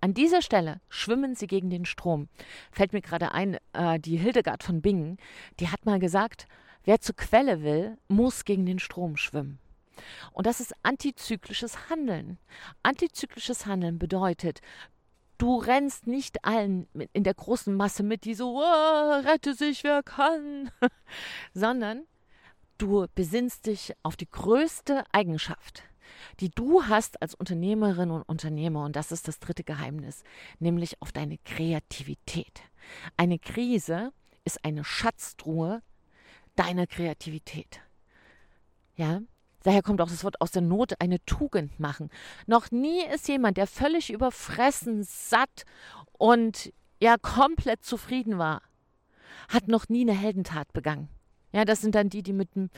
An 0.00 0.14
dieser 0.14 0.40
Stelle 0.40 0.80
schwimmen 0.88 1.34
sie 1.34 1.46
gegen 1.46 1.68
den 1.68 1.84
Strom. 1.84 2.28
Fällt 2.72 2.92
mir 2.92 3.02
gerade 3.02 3.32
ein, 3.32 3.58
äh, 3.72 3.98
die 4.00 4.16
Hildegard 4.16 4.62
von 4.62 4.80
Bingen, 4.80 5.18
die 5.58 5.68
hat 5.68 5.84
mal 5.84 5.98
gesagt, 5.98 6.46
wer 6.84 7.00
zur 7.00 7.16
Quelle 7.16 7.62
will, 7.62 7.98
muss 8.08 8.44
gegen 8.44 8.64
den 8.64 8.78
Strom 8.78 9.16
schwimmen. 9.16 9.58
Und 10.32 10.46
das 10.46 10.60
ist 10.60 10.74
antizyklisches 10.82 11.90
Handeln. 11.90 12.38
Antizyklisches 12.82 13.66
Handeln 13.66 13.98
bedeutet, 13.98 14.60
du 15.36 15.56
rennst 15.56 16.06
nicht 16.06 16.44
allen 16.44 16.86
in 17.12 17.24
der 17.24 17.34
großen 17.34 17.74
Masse 17.74 18.02
mit, 18.02 18.24
die 18.24 18.34
so, 18.34 18.58
oh, 18.58 19.20
rette 19.20 19.54
sich, 19.54 19.84
wer 19.84 20.02
kann, 20.02 20.70
sondern 21.54 22.04
du 22.78 23.06
besinnst 23.14 23.66
dich 23.66 23.92
auf 24.02 24.16
die 24.16 24.30
größte 24.30 25.04
Eigenschaft, 25.12 25.84
die 26.40 26.50
du 26.50 26.84
hast 26.84 27.20
als 27.22 27.34
Unternehmerin 27.34 28.10
und 28.10 28.22
Unternehmer. 28.22 28.84
Und 28.84 28.96
das 28.96 29.12
ist 29.12 29.28
das 29.28 29.38
dritte 29.38 29.64
Geheimnis, 29.64 30.22
nämlich 30.58 31.00
auf 31.02 31.12
deine 31.12 31.38
Kreativität. 31.38 32.62
Eine 33.16 33.38
Krise 33.38 34.12
ist 34.44 34.64
eine 34.64 34.84
Schatztruhe 34.84 35.82
deiner 36.56 36.86
Kreativität. 36.86 37.80
Ja, 38.96 39.20
Daher 39.62 39.82
kommt 39.82 40.00
auch 40.00 40.08
das 40.08 40.24
Wort 40.24 40.40
aus 40.40 40.52
der 40.52 40.62
Not 40.62 41.00
eine 41.00 41.22
Tugend 41.26 41.78
machen. 41.78 42.10
Noch 42.46 42.70
nie 42.70 43.04
ist 43.04 43.28
jemand, 43.28 43.58
der 43.58 43.66
völlig 43.66 44.10
überfressen, 44.10 45.02
satt 45.04 45.64
und 46.12 46.72
ja 46.98 47.16
komplett 47.18 47.84
zufrieden 47.84 48.38
war, 48.38 48.62
hat 49.48 49.68
noch 49.68 49.88
nie 49.88 50.02
eine 50.02 50.18
Heldentat 50.18 50.72
begangen. 50.72 51.08
Ja, 51.52 51.64
das 51.64 51.80
sind 51.80 51.94
dann 51.94 52.08
die, 52.08 52.22
die 52.22 52.32
mit 52.32 52.54
dem, 52.54 52.70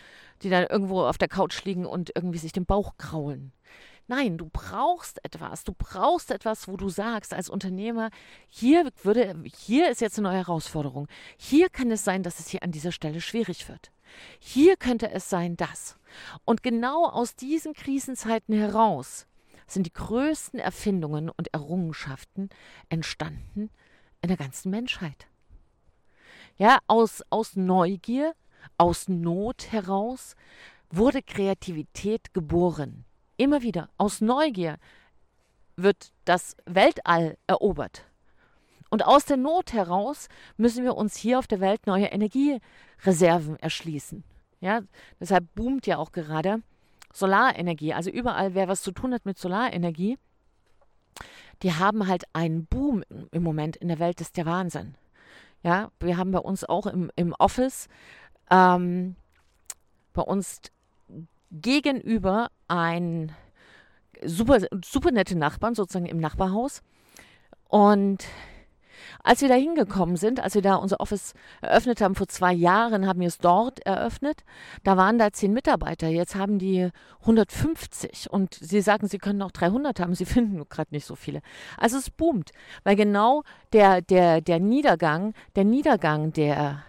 die 0.43 0.51
dann 0.51 0.67
irgendwo 0.67 1.03
auf 1.03 1.19
der 1.19 1.29
Couch 1.29 1.65
liegen 1.65 1.87
und 1.87 2.13
irgendwie 2.15 2.39
sich 2.39 2.53
den 2.53 2.67
Bauch 2.67 2.97
kraulen. 2.97 3.53
Nein, 4.09 4.37
du 4.37 4.49
brauchst 4.53 5.25
etwas. 5.25 5.65
Du 5.65 5.73
brauchst 5.77 6.31
etwas, 6.31 6.69
wo 6.69 6.77
du 6.77 6.89
sagst 6.89 7.33
als 7.33 7.49
Unternehmer, 7.49 8.11
hier 8.49 8.91
würde, 9.03 9.43
hier 9.55 9.91
ist 9.91 10.01
jetzt 10.01 10.19
eine 10.19 10.29
neue 10.29 10.39
Herausforderung. 10.39 11.07
Hier 11.37 11.69
kann 11.69 11.91
es 11.91 12.05
sein, 12.05 12.23
dass 12.23 12.41
es 12.41 12.49
hier 12.49 12.63
an 12.63 12.73
dieser 12.73 12.93
Stelle 12.93 13.21
schwierig 13.21 13.69
wird. 13.69 13.93
Hier 14.39 14.77
könnte 14.77 15.11
es 15.11 15.31
sein, 15.31 15.57
dass. 15.57 15.97
Und 16.45 16.63
genau 16.63 17.07
aus 17.07 17.37
diesen 17.37 17.75
Krisenzeiten 17.75 18.55
heraus 18.55 19.27
sind 19.67 19.87
die 19.87 19.93
größten 19.93 20.59
Erfindungen 20.59 21.31
und 21.31 21.53
Errungenschaften 21.55 22.51
entstanden 22.89 23.71
in 24.21 24.29
der 24.29 24.37
ganzen 24.37 24.71
Menschheit. 24.71 25.27
Ja, 26.57 26.79
aus, 26.87 27.23
aus 27.31 27.57
Neugier 27.57 28.35
aus 28.79 29.09
Not 29.09 29.73
heraus 29.73 30.37
wurde 30.91 31.23
Kreativität 31.23 32.35
geboren. 32.35 33.05
Immer 33.37 33.63
wieder 33.63 33.89
aus 33.97 34.21
Neugier 34.21 34.77
wird 35.77 36.13
das 36.25 36.57
Weltall 36.67 37.37
erobert. 37.47 38.05
Und 38.91 39.07
aus 39.07 39.25
der 39.25 39.39
Not 39.39 39.73
heraus 39.73 40.29
müssen 40.59 40.85
wir 40.85 40.97
uns 40.97 41.17
hier 41.17 41.39
auf 41.39 41.47
der 41.47 41.61
Welt 41.61 41.87
neue 41.87 42.07
Energiereserven 42.07 43.57
erschließen. 43.59 44.23
Ja, 44.61 44.83
deshalb 45.19 45.47
boomt 45.55 45.87
ja 45.87 45.97
auch 45.97 46.13
gerade 46.13 46.63
Solarenergie. 47.13 47.95
Also 47.95 48.11
überall, 48.11 48.55
wer 48.55 48.69
was 48.69 48.83
zu 48.83 48.93
tun 48.93 49.15
hat 49.15 49.25
mit 49.25 49.39
Solarenergie, 49.39 50.19
die 51.63 51.73
haben 51.73 52.07
halt 52.07 52.25
einen 52.33 52.67
Boom 52.67 53.03
im 53.31 53.43
Moment 53.43 53.77
in 53.77 53.89
der 53.89 53.99
Welt, 53.99 54.21
das 54.21 54.29
ist 54.29 54.37
der 54.37 54.47
Wahnsinn. 54.47 54.95
Ja, 55.63 55.91
wir 56.01 56.17
haben 56.17 56.33
bei 56.33 56.41
uns 56.41 56.65
auch 56.65 56.87
im, 56.87 57.11
im 57.15 57.35
Office, 57.39 57.89
ähm, 58.53 59.17
bei 60.13 60.23
uns 60.23 60.61
gegenüber 61.51 62.51
ein 62.69 63.33
super, 64.25 64.59
super 64.85 65.11
nette 65.11 65.37
Nachbarn, 65.37 65.75
sozusagen 65.75 66.07
im 66.07 66.19
Nachbarhaus. 66.19 66.83
Und 67.69 68.25
als 69.23 69.41
wir 69.41 69.49
da 69.49 69.55
hingekommen 69.55 70.17
sind, 70.17 70.41
als 70.41 70.55
wir 70.55 70.63
da 70.63 70.75
unser 70.75 71.01
Office 71.01 71.35
eröffnet 71.61 72.01
haben, 72.01 72.15
vor 72.15 72.29
zwei 72.29 72.53
Jahren 72.53 73.07
haben 73.07 73.21
wir 73.21 73.29
es 73.29 73.39
dort 73.39 73.81
eröffnet, 73.87 74.45
da 74.85 74.97
waren 74.97 75.19
da 75.19 75.33
zehn 75.33 75.53
Mitarbeiter, 75.53 76.09
jetzt 76.09 76.35
haben 76.35 76.59
die 76.59 76.91
150 77.21 78.31
und 78.31 78.55
sie 78.55 78.81
sagen, 78.81 79.09
sie 79.09 79.19
können 79.19 79.43
auch 79.43 79.51
300 79.51 80.01
haben, 80.01 80.15
sie 80.15 80.25
finden 80.27 80.69
gerade 80.69 80.93
nicht 80.93 81.07
so 81.07 81.15
viele. 81.15 81.41
Also 81.79 81.99
es 81.99 82.11
boomt, 82.11 82.51
weil 82.85 82.97
genau 82.97 83.43
der, 83.73 84.03
der, 84.03 84.41
der 84.41 84.61
Niedergang, 84.61 85.35
der 85.57 85.65
Niedergang 85.65 86.33
der 86.33 86.85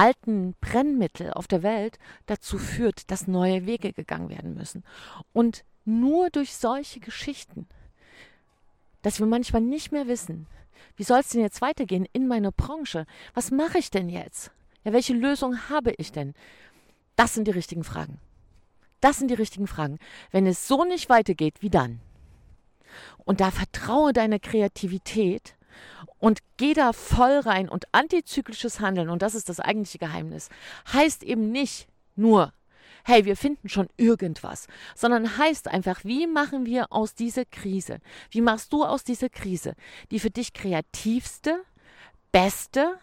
alten 0.00 0.54
Brennmittel 0.62 1.30
auf 1.30 1.46
der 1.46 1.62
Welt 1.62 1.98
dazu 2.24 2.56
führt, 2.56 3.10
dass 3.10 3.28
neue 3.28 3.66
Wege 3.66 3.92
gegangen 3.92 4.30
werden 4.30 4.54
müssen. 4.54 4.82
Und 5.34 5.62
nur 5.84 6.30
durch 6.30 6.54
solche 6.54 7.00
Geschichten, 7.00 7.68
dass 9.02 9.18
wir 9.18 9.26
manchmal 9.26 9.60
nicht 9.60 9.92
mehr 9.92 10.06
wissen, 10.06 10.46
wie 10.96 11.02
soll 11.02 11.20
es 11.20 11.28
denn 11.28 11.42
jetzt 11.42 11.60
weitergehen 11.60 12.06
in 12.14 12.26
meiner 12.26 12.50
Branche? 12.50 13.04
Was 13.34 13.50
mache 13.50 13.76
ich 13.76 13.90
denn 13.90 14.08
jetzt? 14.08 14.50
Ja, 14.84 14.94
welche 14.94 15.12
Lösung 15.12 15.68
habe 15.68 15.92
ich 15.98 16.12
denn? 16.12 16.32
Das 17.14 17.34
sind 17.34 17.46
die 17.46 17.52
richtigen 17.52 17.84
Fragen. 17.84 18.18
Das 19.02 19.18
sind 19.18 19.28
die 19.28 19.34
richtigen 19.34 19.66
Fragen. 19.66 19.98
Wenn 20.30 20.46
es 20.46 20.66
so 20.66 20.84
nicht 20.84 21.10
weitergeht, 21.10 21.56
wie 21.60 21.68
dann? 21.68 22.00
Und 23.26 23.42
da 23.42 23.50
vertraue 23.50 24.14
deiner 24.14 24.38
Kreativität 24.38 25.56
und 26.18 26.40
geh 26.56 26.74
da 26.74 26.92
voll 26.92 27.38
rein. 27.40 27.68
Und 27.68 27.86
antizyklisches 27.92 28.80
Handeln, 28.80 29.08
und 29.08 29.22
das 29.22 29.34
ist 29.34 29.48
das 29.48 29.60
eigentliche 29.60 29.98
Geheimnis, 29.98 30.48
heißt 30.92 31.22
eben 31.22 31.50
nicht 31.50 31.88
nur 32.16 32.52
hey, 33.04 33.24
wir 33.24 33.36
finden 33.36 33.68
schon 33.68 33.88
irgendwas, 33.96 34.66
sondern 34.94 35.38
heißt 35.38 35.68
einfach, 35.68 36.04
wie 36.04 36.26
machen 36.26 36.66
wir 36.66 36.92
aus 36.92 37.14
dieser 37.14 37.44
Krise, 37.44 37.98
wie 38.30 38.40
machst 38.40 38.72
du 38.72 38.84
aus 38.84 39.04
dieser 39.04 39.28
Krise 39.28 39.74
die 40.10 40.20
für 40.20 40.30
dich 40.30 40.52
kreativste, 40.52 41.62
beste 42.32 42.98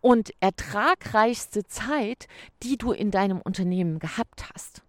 und 0.00 0.32
ertragreichste 0.40 1.64
Zeit, 1.64 2.28
die 2.62 2.76
du 2.76 2.92
in 2.92 3.10
deinem 3.10 3.40
Unternehmen 3.40 3.98
gehabt 3.98 4.44
hast. 4.54 4.82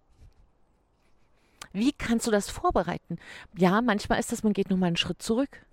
Wie 1.72 1.92
kannst 1.92 2.26
du 2.26 2.30
das 2.30 2.50
vorbereiten? 2.50 3.18
Ja, 3.56 3.80
manchmal 3.80 4.18
ist 4.18 4.32
das, 4.32 4.42
man 4.42 4.52
geht 4.52 4.70
nochmal 4.70 4.88
einen 4.88 4.96
Schritt 4.96 5.22
zurück 5.22 5.64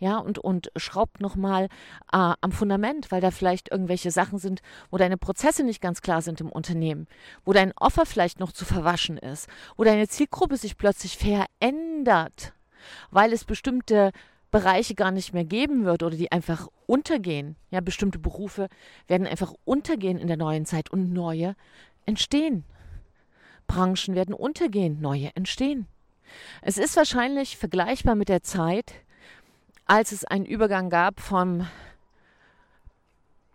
ja, 0.00 0.16
und, 0.16 0.38
und 0.38 0.72
schraubt 0.76 1.20
nochmal 1.20 1.64
äh, 2.10 2.32
am 2.40 2.52
Fundament, 2.52 3.12
weil 3.12 3.20
da 3.20 3.30
vielleicht 3.30 3.70
irgendwelche 3.70 4.10
Sachen 4.10 4.38
sind, 4.38 4.62
wo 4.90 4.96
deine 4.96 5.18
Prozesse 5.18 5.62
nicht 5.62 5.82
ganz 5.82 6.00
klar 6.00 6.22
sind 6.22 6.40
im 6.40 6.50
Unternehmen, 6.50 7.06
wo 7.44 7.52
dein 7.52 7.72
Offer 7.76 8.06
vielleicht 8.06 8.40
noch 8.40 8.52
zu 8.52 8.64
verwaschen 8.64 9.18
ist, 9.18 9.46
wo 9.76 9.84
deine 9.84 10.08
Zielgruppe 10.08 10.56
sich 10.56 10.78
plötzlich 10.78 11.18
verändert, 11.18 12.54
weil 13.10 13.32
es 13.34 13.44
bestimmte 13.44 14.12
Bereiche 14.50 14.94
gar 14.94 15.10
nicht 15.10 15.34
mehr 15.34 15.44
geben 15.44 15.84
wird 15.84 16.02
oder 16.02 16.16
die 16.16 16.32
einfach 16.32 16.68
untergehen. 16.86 17.56
Ja, 17.70 17.80
bestimmte 17.80 18.18
Berufe 18.18 18.68
werden 19.06 19.26
einfach 19.26 19.52
untergehen 19.64 20.18
in 20.18 20.28
der 20.28 20.38
neuen 20.38 20.64
Zeit 20.64 20.90
und 20.90 21.12
neue 21.12 21.54
entstehen. 22.06 22.64
Branchen 23.70 24.16
werden 24.16 24.34
untergehen, 24.34 25.00
neue 25.00 25.30
entstehen. 25.36 25.86
Es 26.60 26.76
ist 26.76 26.96
wahrscheinlich 26.96 27.56
vergleichbar 27.56 28.16
mit 28.16 28.28
der 28.28 28.42
Zeit, 28.42 28.94
als 29.86 30.10
es 30.10 30.24
einen 30.24 30.44
Übergang 30.44 30.90
gab 30.90 31.20
vom 31.20 31.68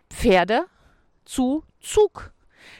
Pferde 0.08 0.64
zu 1.26 1.64
Zug. 1.80 2.32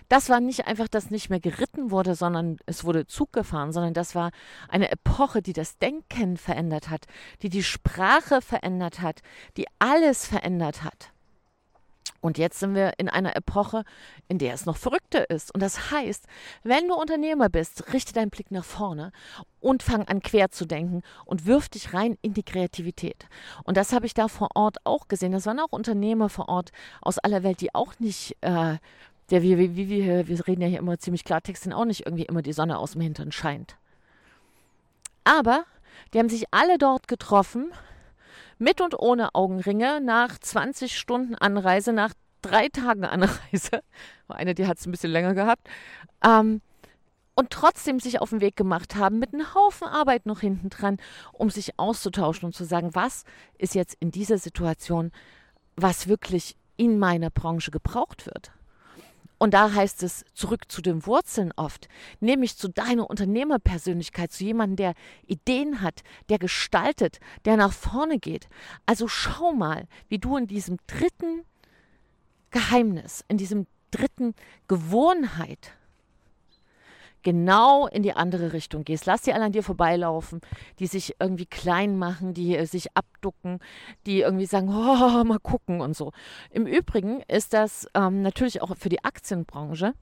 Das 0.08 0.30
war 0.30 0.40
nicht 0.40 0.66
einfach, 0.66 0.88
dass 0.88 1.10
nicht 1.10 1.28
mehr 1.28 1.38
geritten 1.38 1.90
wurde, 1.90 2.14
sondern 2.14 2.56
es 2.64 2.84
wurde 2.84 3.06
Zug 3.06 3.34
gefahren, 3.34 3.70
sondern 3.70 3.92
das 3.92 4.14
war 4.14 4.30
eine 4.68 4.90
Epoche, 4.90 5.42
die 5.42 5.52
das 5.52 5.76
Denken 5.76 6.38
verändert 6.38 6.88
hat, 6.88 7.04
die 7.42 7.50
die 7.50 7.62
Sprache 7.62 8.40
verändert 8.40 9.02
hat, 9.02 9.20
die 9.58 9.66
alles 9.78 10.26
verändert 10.26 10.84
hat. 10.84 11.12
Und 12.20 12.38
jetzt 12.38 12.60
sind 12.60 12.74
wir 12.74 12.92
in 12.98 13.08
einer 13.08 13.36
Epoche, 13.36 13.84
in 14.28 14.38
der 14.38 14.54
es 14.54 14.66
noch 14.66 14.76
verrückter 14.76 15.28
ist. 15.30 15.52
Und 15.54 15.62
das 15.62 15.90
heißt, 15.90 16.26
wenn 16.62 16.88
du 16.88 16.94
Unternehmer 16.94 17.48
bist, 17.48 17.92
richte 17.92 18.12
deinen 18.12 18.30
Blick 18.30 18.50
nach 18.50 18.64
vorne 18.64 19.12
und 19.60 19.82
fang 19.82 20.06
an 20.08 20.20
quer 20.20 20.50
zu 20.50 20.66
denken 20.66 21.02
und 21.24 21.46
wirf 21.46 21.68
dich 21.68 21.92
rein 21.94 22.16
in 22.22 22.34
die 22.34 22.42
Kreativität. 22.42 23.26
Und 23.64 23.76
das 23.76 23.92
habe 23.92 24.06
ich 24.06 24.14
da 24.14 24.28
vor 24.28 24.48
Ort 24.54 24.78
auch 24.84 25.08
gesehen. 25.08 25.32
Das 25.32 25.46
waren 25.46 25.60
auch 25.60 25.72
Unternehmer 25.72 26.28
vor 26.28 26.48
Ort 26.48 26.70
aus 27.00 27.18
aller 27.18 27.42
Welt, 27.42 27.60
die 27.60 27.74
auch 27.74 27.98
nicht, 27.98 28.36
äh, 28.42 28.76
der, 29.30 29.42
wie, 29.42 29.58
wie, 29.58 29.76
wie, 29.76 29.88
wir, 29.88 30.28
wir 30.28 30.46
reden 30.46 30.62
ja 30.62 30.68
hier 30.68 30.78
immer 30.78 30.98
ziemlich 30.98 31.24
Klartext, 31.24 31.64
sind 31.64 31.72
auch 31.72 31.84
nicht 31.84 32.06
irgendwie 32.06 32.24
immer 32.24 32.42
die 32.42 32.52
Sonne 32.52 32.78
aus 32.78 32.92
dem 32.92 33.00
Hintern 33.00 33.32
scheint. 33.32 33.76
Aber 35.24 35.64
die 36.14 36.18
haben 36.20 36.28
sich 36.28 36.44
alle 36.52 36.78
dort 36.78 37.08
getroffen 37.08 37.72
mit 38.58 38.80
und 38.80 38.98
ohne 38.98 39.34
Augenringe 39.34 40.00
nach 40.00 40.38
20 40.38 40.98
Stunden 40.98 41.34
Anreise, 41.34 41.92
nach 41.92 42.12
drei 42.42 42.68
Tagen 42.68 43.04
Anreise. 43.04 43.82
Eine, 44.28 44.54
die 44.54 44.66
hat 44.66 44.78
es 44.78 44.86
ein 44.86 44.90
bisschen 44.90 45.12
länger 45.12 45.34
gehabt. 45.34 45.68
Ähm, 46.24 46.60
und 47.34 47.50
trotzdem 47.50 48.00
sich 48.00 48.20
auf 48.20 48.30
den 48.30 48.40
Weg 48.40 48.56
gemacht 48.56 48.96
haben, 48.96 49.18
mit 49.18 49.34
einem 49.34 49.54
Haufen 49.54 49.86
Arbeit 49.86 50.24
noch 50.24 50.40
hinten 50.40 50.70
dran, 50.70 50.96
um 51.32 51.50
sich 51.50 51.78
auszutauschen 51.78 52.46
und 52.46 52.54
zu 52.54 52.64
sagen, 52.64 52.94
was 52.94 53.24
ist 53.58 53.74
jetzt 53.74 53.96
in 54.00 54.10
dieser 54.10 54.38
Situation, 54.38 55.12
was 55.76 56.08
wirklich 56.08 56.56
in 56.78 56.98
meiner 56.98 57.28
Branche 57.28 57.70
gebraucht 57.70 58.24
wird. 58.26 58.52
Und 59.38 59.52
da 59.52 59.72
heißt 59.72 60.02
es 60.02 60.24
zurück 60.32 60.62
zu 60.68 60.80
den 60.80 61.06
Wurzeln 61.06 61.52
oft, 61.56 61.88
nämlich 62.20 62.56
zu 62.56 62.68
deiner 62.68 63.08
Unternehmerpersönlichkeit, 63.10 64.32
zu 64.32 64.44
jemandem, 64.44 64.76
der 64.76 64.94
Ideen 65.26 65.82
hat, 65.82 66.02
der 66.30 66.38
gestaltet, 66.38 67.20
der 67.44 67.56
nach 67.56 67.72
vorne 67.72 68.18
geht. 68.18 68.48
Also 68.86 69.08
schau 69.08 69.52
mal, 69.52 69.86
wie 70.08 70.18
du 70.18 70.36
in 70.36 70.46
diesem 70.46 70.78
dritten 70.86 71.42
Geheimnis, 72.50 73.24
in 73.28 73.36
diesem 73.36 73.66
dritten 73.90 74.34
Gewohnheit 74.68 75.75
genau 77.26 77.88
in 77.88 78.04
die 78.04 78.12
andere 78.12 78.52
Richtung 78.52 78.84
gehst. 78.84 79.04
Lass 79.04 79.22
die 79.22 79.32
alle 79.32 79.46
an 79.46 79.50
dir 79.50 79.64
vorbeilaufen, 79.64 80.40
die 80.78 80.86
sich 80.86 81.16
irgendwie 81.18 81.44
klein 81.44 81.98
machen, 81.98 82.34
die 82.34 82.56
äh, 82.56 82.66
sich 82.66 82.96
abducken, 82.96 83.58
die 84.06 84.20
irgendwie 84.20 84.46
sagen, 84.46 84.68
oh, 84.70 85.24
mal 85.24 85.40
gucken 85.42 85.80
und 85.80 85.96
so. 85.96 86.12
Im 86.50 86.66
Übrigen 86.66 87.22
ist 87.26 87.52
das 87.52 87.88
ähm, 87.94 88.22
natürlich 88.22 88.62
auch 88.62 88.76
für 88.76 88.90
die 88.90 89.04
Aktienbranche 89.04 89.94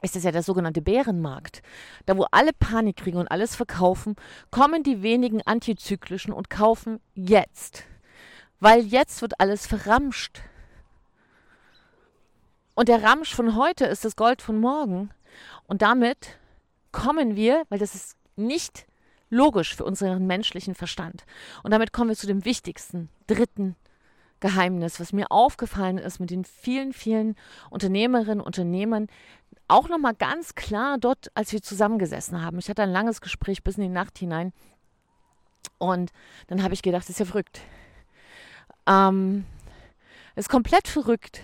ist 0.00 0.16
das 0.16 0.24
ja 0.24 0.32
der 0.32 0.42
sogenannte 0.42 0.82
Bärenmarkt. 0.82 1.62
Da, 2.06 2.16
wo 2.16 2.24
alle 2.32 2.52
Panik 2.52 2.96
kriegen 2.96 3.18
und 3.18 3.30
alles 3.30 3.54
verkaufen, 3.54 4.16
kommen 4.50 4.82
die 4.82 5.02
wenigen 5.02 5.42
antizyklischen 5.42 6.32
und 6.32 6.50
kaufen 6.50 6.98
jetzt. 7.14 7.84
Weil 8.58 8.80
jetzt 8.80 9.22
wird 9.22 9.38
alles 9.38 9.64
verramscht. 9.64 10.40
Und 12.74 12.88
der 12.88 13.04
Ramsch 13.04 13.32
von 13.32 13.54
heute 13.54 13.84
ist 13.84 14.04
das 14.04 14.16
Gold 14.16 14.42
von 14.42 14.58
morgen. 14.58 15.10
Und 15.66 15.82
damit 15.82 16.38
kommen 16.92 17.36
wir, 17.36 17.64
weil 17.68 17.78
das 17.78 17.94
ist 17.94 18.16
nicht 18.36 18.86
logisch 19.30 19.74
für 19.74 19.84
unseren 19.84 20.26
menschlichen 20.26 20.74
Verstand. 20.74 21.24
Und 21.62 21.70
damit 21.70 21.92
kommen 21.92 22.10
wir 22.10 22.16
zu 22.16 22.26
dem 22.26 22.44
wichtigsten, 22.44 23.08
dritten 23.26 23.76
Geheimnis, 24.40 25.00
was 25.00 25.12
mir 25.12 25.30
aufgefallen 25.30 25.98
ist 25.98 26.20
mit 26.20 26.30
den 26.30 26.44
vielen, 26.44 26.92
vielen 26.92 27.36
Unternehmerinnen 27.70 28.40
und 28.40 28.46
Unternehmern, 28.46 29.06
auch 29.68 29.88
nochmal 29.88 30.14
ganz 30.14 30.54
klar 30.54 30.98
dort, 30.98 31.30
als 31.34 31.52
wir 31.52 31.62
zusammengesessen 31.62 32.42
haben. 32.42 32.58
Ich 32.58 32.68
hatte 32.68 32.82
ein 32.82 32.90
langes 32.90 33.20
Gespräch 33.20 33.62
bis 33.62 33.76
in 33.76 33.84
die 33.84 33.88
Nacht 33.88 34.18
hinein. 34.18 34.52
Und 35.78 36.12
dann 36.48 36.62
habe 36.62 36.74
ich 36.74 36.82
gedacht, 36.82 37.04
das 37.04 37.10
ist 37.10 37.20
ja 37.20 37.24
verrückt. 37.24 37.60
Ähm, 38.86 39.46
ist 40.34 40.48
komplett 40.48 40.88
verrückt, 40.88 41.40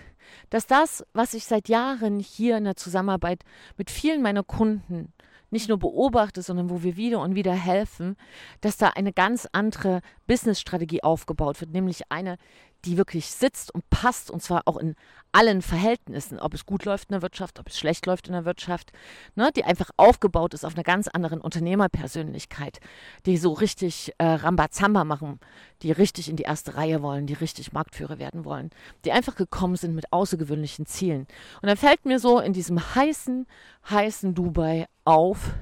dass 0.50 0.66
das, 0.66 1.04
was 1.12 1.34
ich 1.34 1.44
seit 1.44 1.68
Jahren 1.68 2.18
hier 2.20 2.56
in 2.56 2.64
der 2.64 2.76
Zusammenarbeit 2.76 3.44
mit 3.76 3.90
vielen 3.90 4.22
meiner 4.22 4.42
Kunden 4.42 5.12
nicht 5.50 5.68
nur 5.68 5.78
beobachte, 5.78 6.42
sondern 6.42 6.70
wo 6.70 6.82
wir 6.82 6.96
wieder 6.96 7.20
und 7.20 7.34
wieder 7.34 7.54
helfen, 7.54 8.16
dass 8.61 8.76
da 8.76 8.88
eine 8.88 9.12
ganz 9.12 9.48
andere 9.52 10.00
Businessstrategie 10.26 11.02
aufgebaut 11.02 11.61
wird, 11.61 11.72
nämlich 11.72 12.11
eine, 12.11 12.37
die 12.84 12.96
wirklich 12.96 13.26
sitzt 13.26 13.74
und 13.74 13.88
passt 13.90 14.30
und 14.30 14.42
zwar 14.42 14.62
auch 14.66 14.76
in 14.76 14.94
allen 15.32 15.62
Verhältnissen, 15.62 16.38
ob 16.38 16.54
es 16.54 16.64
gut 16.64 16.84
läuft 16.84 17.10
in 17.10 17.14
der 17.14 17.22
Wirtschaft, 17.22 17.58
ob 17.58 17.68
es 17.68 17.78
schlecht 17.78 18.06
läuft 18.06 18.28
in 18.28 18.32
der 18.32 18.44
Wirtschaft, 18.44 18.92
ne, 19.34 19.50
die 19.54 19.64
einfach 19.64 19.90
aufgebaut 19.96 20.54
ist 20.54 20.64
auf 20.64 20.74
einer 20.74 20.84
ganz 20.84 21.08
anderen 21.08 21.40
Unternehmerpersönlichkeit, 21.40 22.80
die 23.26 23.36
so 23.36 23.52
richtig 23.52 24.12
äh, 24.18 24.24
Rambazamba 24.24 25.04
machen, 25.04 25.40
die 25.82 25.92
richtig 25.92 26.28
in 26.28 26.36
die 26.36 26.44
erste 26.44 26.76
Reihe 26.76 27.02
wollen, 27.02 27.26
die 27.26 27.34
richtig 27.34 27.72
Marktführer 27.72 28.18
werden 28.18 28.44
wollen, 28.44 28.70
die 29.04 29.12
einfach 29.12 29.34
gekommen 29.34 29.76
sind 29.76 29.94
mit 29.94 30.12
außergewöhnlichen 30.12 30.86
Zielen. 30.86 31.26
Und 31.60 31.68
dann 31.68 31.76
fällt 31.76 32.04
mir 32.04 32.18
so 32.18 32.38
in 32.38 32.52
diesem 32.52 32.94
heißen, 32.94 33.46
heißen 33.90 34.34
Dubai 34.34 34.86
auf, 35.04 35.52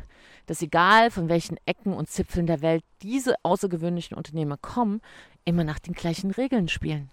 dass 0.47 0.63
egal 0.63 1.11
von 1.11 1.29
welchen 1.29 1.57
Ecken 1.67 1.93
und 1.93 2.09
Zipfeln 2.09 2.47
der 2.47 2.63
Welt 2.63 2.85
diese 3.03 3.35
außergewöhnlichen 3.43 4.17
Unternehmer 4.17 4.57
kommen, 4.57 5.01
immer 5.47 5.65
nach 5.65 5.79
den 5.79 5.95
gleichen 5.95 6.31
Regeln 6.31 6.69
spielen. 6.69 7.11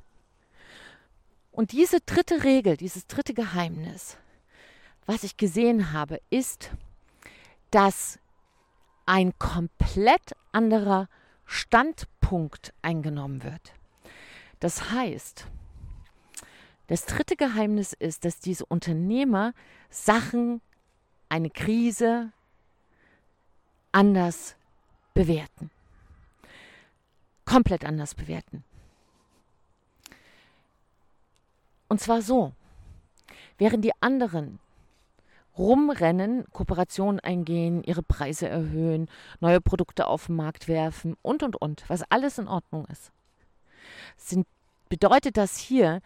Und 1.51 1.71
diese 1.71 2.01
dritte 2.01 2.43
Regel, 2.43 2.75
dieses 2.75 3.07
dritte 3.07 3.33
Geheimnis, 3.33 4.17
was 5.05 5.23
ich 5.23 5.37
gesehen 5.37 5.93
habe, 5.93 6.19
ist, 6.29 6.71
dass 7.71 8.19
ein 9.05 9.37
komplett 9.37 10.33
anderer 10.51 11.07
Standpunkt 11.45 12.73
eingenommen 12.81 13.43
wird. 13.43 13.73
Das 14.59 14.91
heißt, 14.91 15.45
das 16.87 17.05
dritte 17.05 17.35
Geheimnis 17.35 17.93
ist, 17.93 18.25
dass 18.25 18.39
diese 18.39 18.65
Unternehmer 18.65 19.53
Sachen, 19.89 20.61
eine 21.29 21.49
Krise 21.49 22.31
anders 23.91 24.55
bewerten. 25.13 25.71
Komplett 27.53 27.85
anders 27.85 28.15
bewerten. 28.15 28.63
Und 31.87 32.01
zwar 32.01 32.23
so, 32.23 32.51
während 33.59 33.85
die 33.85 33.91
anderen 34.01 34.57
rumrennen, 35.55 36.45
Kooperationen 36.51 37.19
eingehen, 37.19 37.83
ihre 37.83 38.01
Preise 38.01 38.49
erhöhen, 38.49 39.07
neue 39.39 39.61
Produkte 39.61 40.07
auf 40.07 40.25
den 40.25 40.35
Markt 40.35 40.67
werfen 40.67 41.15
und, 41.21 41.43
und, 41.43 41.55
und, 41.61 41.87
was 41.89 42.01
alles 42.09 42.39
in 42.39 42.47
Ordnung 42.47 42.87
ist. 42.87 43.11
Sind, 44.17 44.47
bedeutet 44.89 45.37
das 45.37 45.59
hier, 45.59 46.01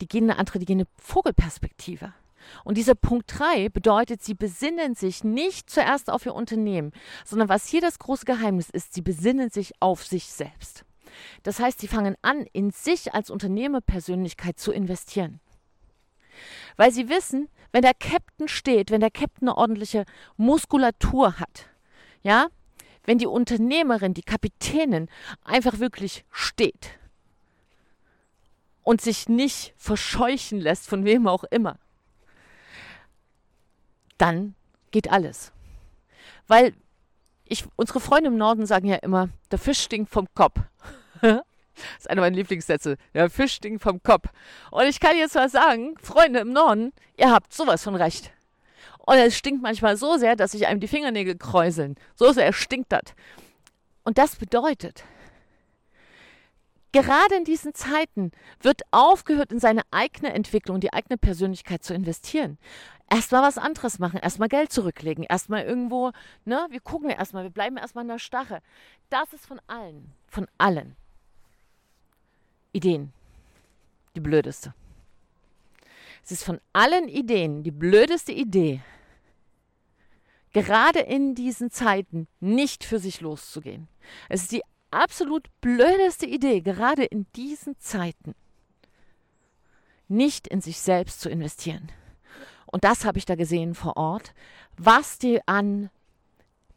die 0.00 0.08
gehen 0.08 0.24
eine 0.24 0.36
andere, 0.36 0.58
die 0.58 0.66
gehen 0.66 0.80
eine 0.80 0.88
Vogelperspektive. 0.96 2.12
Und 2.64 2.76
dieser 2.76 2.96
Punkt 2.96 3.38
3 3.38 3.68
bedeutet, 3.68 4.24
sie 4.24 4.34
besinnen 4.34 4.96
sich 4.96 5.22
nicht 5.22 5.70
zuerst 5.70 6.10
auf 6.10 6.26
ihr 6.26 6.34
Unternehmen, 6.34 6.90
sondern 7.24 7.48
was 7.48 7.68
hier 7.68 7.82
das 7.82 8.00
große 8.00 8.24
Geheimnis 8.24 8.68
ist, 8.68 8.94
sie 8.94 9.02
besinnen 9.02 9.50
sich 9.50 9.74
auf 9.78 10.04
sich 10.04 10.24
selbst. 10.24 10.84
Das 11.42 11.60
heißt, 11.60 11.80
sie 11.80 11.88
fangen 11.88 12.16
an, 12.22 12.46
in 12.52 12.70
sich 12.70 13.14
als 13.14 13.30
Unternehmerpersönlichkeit 13.30 14.58
zu 14.58 14.72
investieren. 14.72 15.40
Weil 16.76 16.92
sie 16.92 17.08
wissen, 17.08 17.48
wenn 17.72 17.82
der 17.82 17.94
Captain 17.94 18.48
steht, 18.48 18.90
wenn 18.90 19.00
der 19.00 19.10
Captain 19.10 19.48
eine 19.48 19.56
ordentliche 19.56 20.04
Muskulatur 20.36 21.38
hat, 21.38 21.66
ja, 22.22 22.48
wenn 23.04 23.18
die 23.18 23.26
Unternehmerin, 23.26 24.14
die 24.14 24.22
Kapitänin 24.22 25.08
einfach 25.42 25.78
wirklich 25.78 26.24
steht 26.30 26.98
und 28.82 29.00
sich 29.00 29.28
nicht 29.28 29.74
verscheuchen 29.76 30.60
lässt, 30.60 30.86
von 30.86 31.04
wem 31.04 31.26
auch 31.26 31.44
immer, 31.44 31.78
dann 34.18 34.54
geht 34.90 35.10
alles. 35.10 35.52
Weil 36.46 36.74
ich, 37.44 37.64
unsere 37.76 38.00
Freunde 38.00 38.28
im 38.28 38.36
Norden 38.36 38.66
sagen 38.66 38.88
ja 38.88 38.96
immer, 38.96 39.30
der 39.50 39.58
Fisch 39.58 39.80
stinkt 39.80 40.10
vom 40.10 40.26
Kopf. 40.34 40.60
das 41.22 41.42
ist 41.98 42.10
einer 42.10 42.20
meiner 42.20 42.36
Lieblingssätze. 42.36 42.96
Der 43.14 43.30
Fisch 43.30 43.54
stinkt 43.54 43.82
vom 43.82 44.02
Kopf. 44.02 44.28
Und 44.70 44.84
ich 44.84 45.00
kann 45.00 45.16
jetzt 45.16 45.34
mal 45.34 45.48
sagen, 45.48 45.96
Freunde 46.00 46.40
im 46.40 46.52
Norden, 46.52 46.92
ihr 47.16 47.30
habt 47.30 47.52
sowas 47.52 47.82
von 47.82 47.94
recht. 47.94 48.32
Und 48.98 49.16
es 49.16 49.36
stinkt 49.36 49.62
manchmal 49.62 49.96
so 49.96 50.16
sehr, 50.18 50.36
dass 50.36 50.52
sich 50.52 50.66
einem 50.66 50.80
die 50.80 50.88
Fingernägel 50.88 51.36
kräuseln. 51.36 51.96
So 52.14 52.32
sehr 52.32 52.52
stinkt 52.52 52.92
das. 52.92 53.14
Und 54.04 54.18
das 54.18 54.36
bedeutet, 54.36 55.04
gerade 56.92 57.34
in 57.36 57.44
diesen 57.44 57.74
Zeiten 57.74 58.32
wird 58.60 58.82
aufgehört, 58.90 59.52
in 59.52 59.60
seine 59.60 59.82
eigene 59.90 60.32
Entwicklung, 60.32 60.80
die 60.80 60.92
eigene 60.92 61.16
Persönlichkeit 61.16 61.84
zu 61.84 61.94
investieren 61.94 62.58
erstmal 63.10 63.42
was 63.42 63.58
anderes 63.58 63.98
machen, 63.98 64.20
erstmal 64.20 64.48
Geld 64.48 64.72
zurücklegen, 64.72 65.24
erstmal 65.24 65.64
irgendwo, 65.64 66.12
ne, 66.44 66.66
wir 66.70 66.80
gucken 66.80 67.10
erstmal, 67.10 67.44
wir 67.44 67.50
bleiben 67.50 67.76
erstmal 67.76 68.04
in 68.04 68.08
der 68.08 68.18
Stache. 68.18 68.60
Das 69.10 69.32
ist 69.32 69.46
von 69.46 69.60
allen, 69.66 70.12
von 70.26 70.46
allen 70.58 70.96
Ideen 72.78 73.12
die 74.14 74.20
blödeste. 74.20 74.72
Es 76.24 76.30
ist 76.30 76.44
von 76.44 76.60
allen 76.72 77.08
Ideen 77.08 77.64
die 77.64 77.72
blödeste 77.72 78.32
Idee, 78.32 78.80
gerade 80.52 81.00
in 81.00 81.34
diesen 81.34 81.70
Zeiten 81.70 82.28
nicht 82.38 82.84
für 82.84 83.00
sich 83.00 83.20
loszugehen. 83.20 83.88
Es 84.28 84.42
ist 84.42 84.52
die 84.52 84.62
absolut 84.92 85.48
blödeste 85.60 86.26
Idee, 86.26 86.60
gerade 86.60 87.04
in 87.04 87.26
diesen 87.34 87.78
Zeiten 87.80 88.36
nicht 90.06 90.46
in 90.46 90.60
sich 90.60 90.78
selbst 90.78 91.20
zu 91.20 91.28
investieren. 91.28 91.90
Und 92.66 92.84
das 92.84 93.04
habe 93.04 93.18
ich 93.18 93.24
da 93.24 93.34
gesehen 93.34 93.74
vor 93.74 93.96
Ort, 93.96 94.34
was 94.76 95.18
die 95.18 95.40
an 95.46 95.90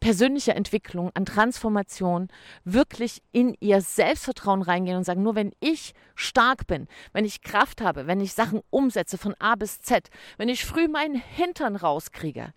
persönlicher 0.02 0.56
Entwicklung, 0.56 1.12
an 1.14 1.24
Transformation 1.24 2.26
wirklich 2.64 3.22
in 3.30 3.54
ihr 3.60 3.80
Selbstvertrauen 3.80 4.60
reingehen 4.60 4.96
und 4.96 5.04
sagen, 5.04 5.22
nur 5.22 5.36
wenn 5.36 5.52
ich 5.60 5.94
stark 6.16 6.66
bin, 6.66 6.88
wenn 7.12 7.24
ich 7.24 7.40
Kraft 7.40 7.80
habe, 7.80 8.08
wenn 8.08 8.20
ich 8.20 8.34
Sachen 8.34 8.62
umsetze 8.70 9.16
von 9.16 9.36
A 9.38 9.54
bis 9.54 9.80
Z, 9.80 10.10
wenn 10.38 10.48
ich 10.48 10.64
früh 10.64 10.88
meinen 10.88 11.14
Hintern 11.14 11.76
rauskriege, 11.76 12.52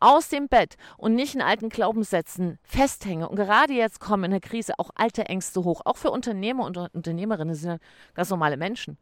aus 0.00 0.30
dem 0.30 0.48
Bett 0.48 0.76
und 0.96 1.14
nicht 1.14 1.34
in 1.34 1.42
alten 1.42 1.68
Glaubenssätzen 1.68 2.58
festhänge. 2.62 3.28
Und 3.28 3.36
gerade 3.36 3.74
jetzt 3.74 4.00
kommen 4.00 4.24
in 4.24 4.30
der 4.30 4.40
Krise 4.40 4.72
auch 4.78 4.88
alte 4.94 5.26
Ängste 5.26 5.64
hoch, 5.64 5.82
auch 5.84 5.98
für 5.98 6.10
Unternehmer 6.10 6.64
und 6.64 6.78
Unternehmerinnen, 6.78 7.52
das 7.52 7.60
sind 7.60 7.82
ganz 8.14 8.30
normale 8.30 8.56
Menschen. 8.56 8.96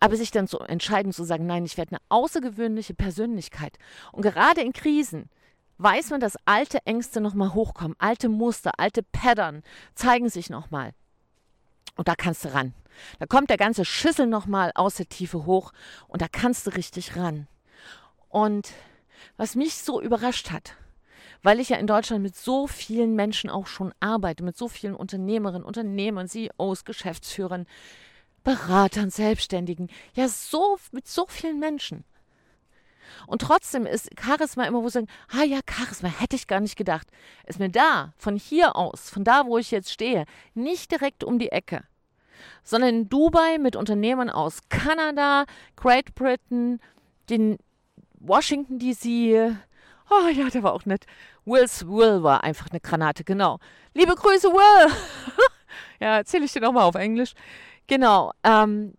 Aber 0.00 0.16
sich 0.16 0.30
dann 0.30 0.48
zu 0.48 0.58
entscheiden, 0.60 1.12
zu 1.12 1.24
sagen, 1.24 1.46
nein, 1.46 1.64
ich 1.64 1.76
werde 1.76 1.92
eine 1.92 2.00
außergewöhnliche 2.08 2.94
Persönlichkeit. 2.94 3.78
Und 4.12 4.22
gerade 4.22 4.60
in 4.60 4.72
Krisen 4.72 5.28
weiß 5.78 6.10
man, 6.10 6.20
dass 6.20 6.38
alte 6.44 6.78
Ängste 6.86 7.20
nochmal 7.20 7.54
hochkommen, 7.54 7.96
alte 7.98 8.28
Muster, 8.28 8.72
alte 8.78 9.02
Pattern 9.02 9.62
zeigen 9.94 10.28
sich 10.28 10.50
nochmal. 10.50 10.92
Und 11.96 12.08
da 12.08 12.14
kannst 12.14 12.44
du 12.44 12.52
ran. 12.52 12.74
Da 13.18 13.26
kommt 13.26 13.50
der 13.50 13.56
ganze 13.56 13.84
Schüssel 13.84 14.26
nochmal 14.26 14.72
aus 14.74 14.96
der 14.96 15.08
Tiefe 15.08 15.46
hoch 15.46 15.72
und 16.06 16.22
da 16.22 16.26
kannst 16.30 16.66
du 16.66 16.70
richtig 16.70 17.16
ran. 17.16 17.48
Und 18.28 18.72
was 19.36 19.56
mich 19.56 19.74
so 19.74 20.00
überrascht 20.00 20.50
hat, 20.50 20.76
weil 21.42 21.60
ich 21.60 21.68
ja 21.68 21.76
in 21.76 21.86
Deutschland 21.86 22.22
mit 22.22 22.36
so 22.36 22.66
vielen 22.66 23.14
Menschen 23.14 23.50
auch 23.50 23.66
schon 23.66 23.92
arbeite, 24.00 24.42
mit 24.42 24.56
so 24.56 24.68
vielen 24.68 24.94
Unternehmerinnen, 24.94 25.64
Unternehmern, 25.64 26.28
CEOs, 26.28 26.84
Geschäftsführern, 26.84 27.66
Beratern, 28.44 29.10
Selbstständigen, 29.10 29.88
ja 30.14 30.28
so 30.28 30.78
mit 30.92 31.08
so 31.08 31.26
vielen 31.26 31.58
Menschen. 31.58 32.04
Und 33.26 33.42
trotzdem 33.42 33.86
ist 33.86 34.10
Charisma 34.20 34.64
immer, 34.64 34.82
wo 34.82 34.88
sie 34.88 34.94
sagen, 34.94 35.08
ah 35.30 35.44
ja, 35.44 35.60
Charisma, 35.68 36.08
hätte 36.08 36.36
ich 36.36 36.46
gar 36.46 36.60
nicht 36.60 36.76
gedacht. 36.76 37.08
Ist 37.46 37.58
mir 37.58 37.70
da, 37.70 38.12
von 38.16 38.36
hier 38.36 38.76
aus, 38.76 39.10
von 39.10 39.24
da, 39.24 39.46
wo 39.46 39.58
ich 39.58 39.70
jetzt 39.70 39.92
stehe, 39.92 40.26
nicht 40.54 40.90
direkt 40.90 41.24
um 41.24 41.38
die 41.38 41.50
Ecke, 41.50 41.84
sondern 42.62 42.90
in 42.90 43.08
Dubai 43.08 43.58
mit 43.58 43.76
Unternehmern 43.76 44.30
aus 44.30 44.60
Kanada, 44.68 45.46
Great 45.76 46.14
Britain, 46.14 46.80
den 47.30 47.58
Washington 48.14 48.78
DC. 48.78 49.56
Oh 50.10 50.28
ja, 50.28 50.50
der 50.50 50.62
war 50.62 50.74
auch 50.74 50.84
nett. 50.84 51.06
Will's 51.44 51.86
Will 51.86 52.22
war 52.22 52.44
einfach 52.44 52.70
eine 52.70 52.80
Granate, 52.80 53.24
genau. 53.24 53.58
Liebe 53.94 54.14
Grüße, 54.14 54.48
Will! 54.48 54.92
ja, 56.00 56.16
erzähle 56.18 56.44
ich 56.44 56.52
dir 56.52 56.60
nochmal 56.60 56.84
auf 56.84 56.94
Englisch. 56.94 57.34
Genau, 57.86 58.32
ähm, 58.42 58.94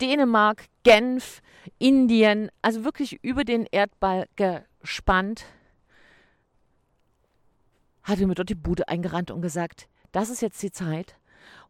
Dänemark, 0.00 0.66
Genf, 0.82 1.40
Indien, 1.78 2.50
also 2.60 2.84
wirklich 2.84 3.22
über 3.22 3.44
den 3.44 3.66
Erdball 3.70 4.26
gespannt, 4.34 5.44
hat 8.02 8.18
mir 8.18 8.34
dort 8.34 8.48
die 8.48 8.56
Bude 8.56 8.88
eingerannt 8.88 9.30
und 9.30 9.40
gesagt, 9.40 9.88
das 10.10 10.30
ist 10.30 10.42
jetzt 10.42 10.60
die 10.62 10.72
Zeit, 10.72 11.14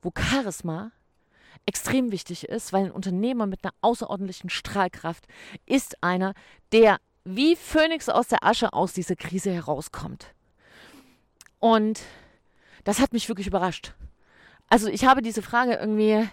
wo 0.00 0.10
Charisma 0.16 0.90
extrem 1.66 2.10
wichtig 2.10 2.48
ist, 2.48 2.72
weil 2.72 2.86
ein 2.86 2.90
Unternehmer 2.90 3.46
mit 3.46 3.62
einer 3.62 3.74
außerordentlichen 3.82 4.48
Strahlkraft 4.48 5.26
ist 5.66 6.02
einer, 6.02 6.32
der 6.72 6.98
wie 7.24 7.54
Phönix 7.56 8.08
aus 8.08 8.28
der 8.28 8.42
Asche 8.42 8.72
aus 8.72 8.94
dieser 8.94 9.16
Krise 9.16 9.52
herauskommt. 9.52 10.34
Und 11.60 12.00
das 12.84 12.98
hat 12.98 13.12
mich 13.12 13.28
wirklich 13.28 13.46
überrascht 13.46 13.94
also 14.72 14.88
ich 14.88 15.04
habe 15.04 15.20
diese 15.20 15.42
Frage 15.42 15.74
irgendwie, 15.74 16.26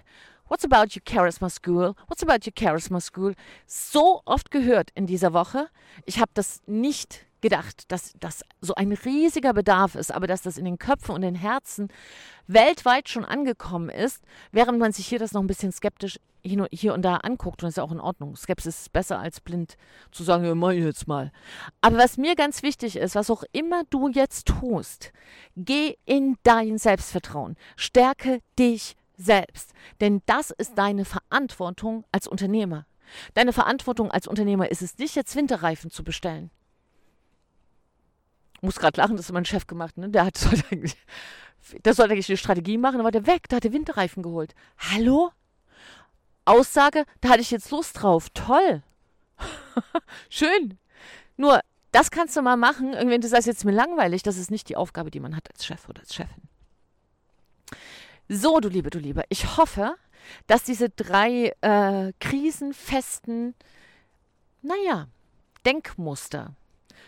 what's 0.48 0.64
about 0.64 0.96
your 0.96 1.04
charisma 1.06 1.50
school? 1.50 1.94
What's 2.08 2.24
about 2.24 2.46
your 2.46 2.54
charisma 2.58 3.02
school? 3.02 3.34
So 3.68 4.22
oft 4.24 4.50
gehört 4.50 4.92
in 4.96 5.08
dieser 5.08 5.34
Woche. 5.34 5.68
Ich 6.06 6.22
habe 6.22 6.32
das 6.34 6.62
nicht 6.66 7.26
gedacht, 7.42 7.92
dass 7.92 8.14
das 8.20 8.44
so 8.62 8.76
ein 8.76 8.92
riesiger 8.92 9.54
Bedarf 9.54 9.96
ist, 9.96 10.14
aber 10.14 10.28
dass 10.28 10.42
das 10.42 10.58
in 10.58 10.66
den 10.66 10.78
Köpfen 10.78 11.16
und 11.16 11.22
den 11.22 11.36
Herzen 11.36 11.90
weltweit 12.48 13.10
schon 13.10 13.26
angekommen 13.26 13.90
ist, 13.90 14.24
während 14.52 14.80
man 14.80 14.92
sich 14.92 15.08
hier 15.08 15.20
das 15.20 15.34
noch 15.34 15.42
ein 15.42 15.48
bisschen 15.48 15.72
skeptisch 15.72 16.20
hier 16.42 16.94
und 16.94 17.02
da 17.02 17.18
anguckt, 17.18 17.62
und 17.62 17.68
das 17.68 17.74
ist 17.74 17.78
ja 17.78 17.84
auch 17.84 17.92
in 17.92 18.00
Ordnung. 18.00 18.36
Skepsis 18.36 18.82
ist 18.82 18.94
besser 18.94 19.20
als 19.20 19.42
blind 19.42 19.76
zu 20.12 20.24
sagen, 20.24 20.46
ja, 20.46 20.56
mach 20.56 20.72
ich 20.72 20.84
jetzt 20.84 21.08
mal. 21.08 21.32
Aber 21.82 21.98
was 21.98 22.18
mir 22.18 22.36
ganz 22.36 22.64
wichtig 22.64 22.96
ist, 22.96 23.16
was 23.16 23.30
auch 23.30 23.44
immer 23.52 23.84
du 23.90 24.10
jetzt 24.10 24.48
tust, 24.48 25.12
geh 25.58 25.96
in 26.06 26.38
dein 26.44 26.78
Selbstvertrauen. 26.78 27.58
Stärke 27.76 28.40
dich 28.58 28.96
selbst. 29.18 29.74
Denn 30.00 30.22
das 30.26 30.52
ist 30.52 30.78
deine 30.78 31.04
Verantwortung 31.06 32.06
als 32.12 32.28
Unternehmer. 32.28 32.86
Deine 33.34 33.54
Verantwortung 33.54 34.12
als 34.12 34.28
Unternehmer 34.28 34.72
ist 34.72 34.82
es 34.82 34.98
nicht, 34.98 35.16
jetzt 35.16 35.36
Winterreifen 35.36 35.90
zu 35.90 36.04
bestellen. 36.04 36.52
Muss 38.62 38.78
gerade 38.78 39.00
lachen, 39.00 39.16
das 39.16 39.28
ist 39.28 39.32
mein 39.32 39.46
Chef 39.46 39.68
gemacht, 39.68 39.98
ne? 39.98 40.10
Der 40.10 40.26
hat 40.26 40.38
sollte 40.38 40.64
eigentlich, 40.72 40.96
der 41.86 41.94
sollte 41.94 42.14
eigentlich 42.14 42.30
eine 42.30 42.38
Strategie 42.38 42.78
machen, 42.78 43.04
war 43.04 43.12
der 43.12 43.28
weg, 43.28 43.48
da 43.50 43.58
hat 43.58 43.64
der 43.64 43.74
Winterreifen 43.74 44.24
geholt. 44.24 44.54
Hallo? 44.78 45.32
Aussage, 46.46 47.06
da 47.22 47.30
hatte 47.30 47.42
ich 47.42 47.52
jetzt 47.52 47.70
Lust 47.72 48.02
drauf. 48.02 48.30
Toll. 48.34 48.82
Schön. 50.30 50.78
Nur, 51.38 51.62
das 51.92 52.12
kannst 52.12 52.36
du 52.36 52.42
mal 52.42 52.58
machen. 52.58 52.94
Irgendwie, 52.94 53.20
du 53.20 53.28
sagst 53.28 53.48
jetzt 53.48 53.66
mir 53.66 53.72
langweilig, 53.72 54.24
das 54.24 54.38
ist 54.38 54.52
nicht 54.52 54.68
die 54.70 54.76
Aufgabe, 54.76 55.12
die 55.12 55.20
man 55.20 55.36
hat 55.36 55.50
als 55.52 55.66
Chef 55.66 55.88
oder 55.88 56.02
als 56.02 56.14
Chefin. 56.14 56.44
So, 58.28 58.60
du 58.60 58.70
Liebe, 58.70 58.90
du 58.90 59.00
Liebe, 59.00 59.24
ich 59.30 59.58
hoffe, 59.58 59.96
dass 60.48 60.64
diese 60.64 60.90
drei 60.90 61.54
äh, 61.62 62.14
krisenfesten, 62.20 63.56
naja, 64.62 65.08
Denkmuster 65.66 66.56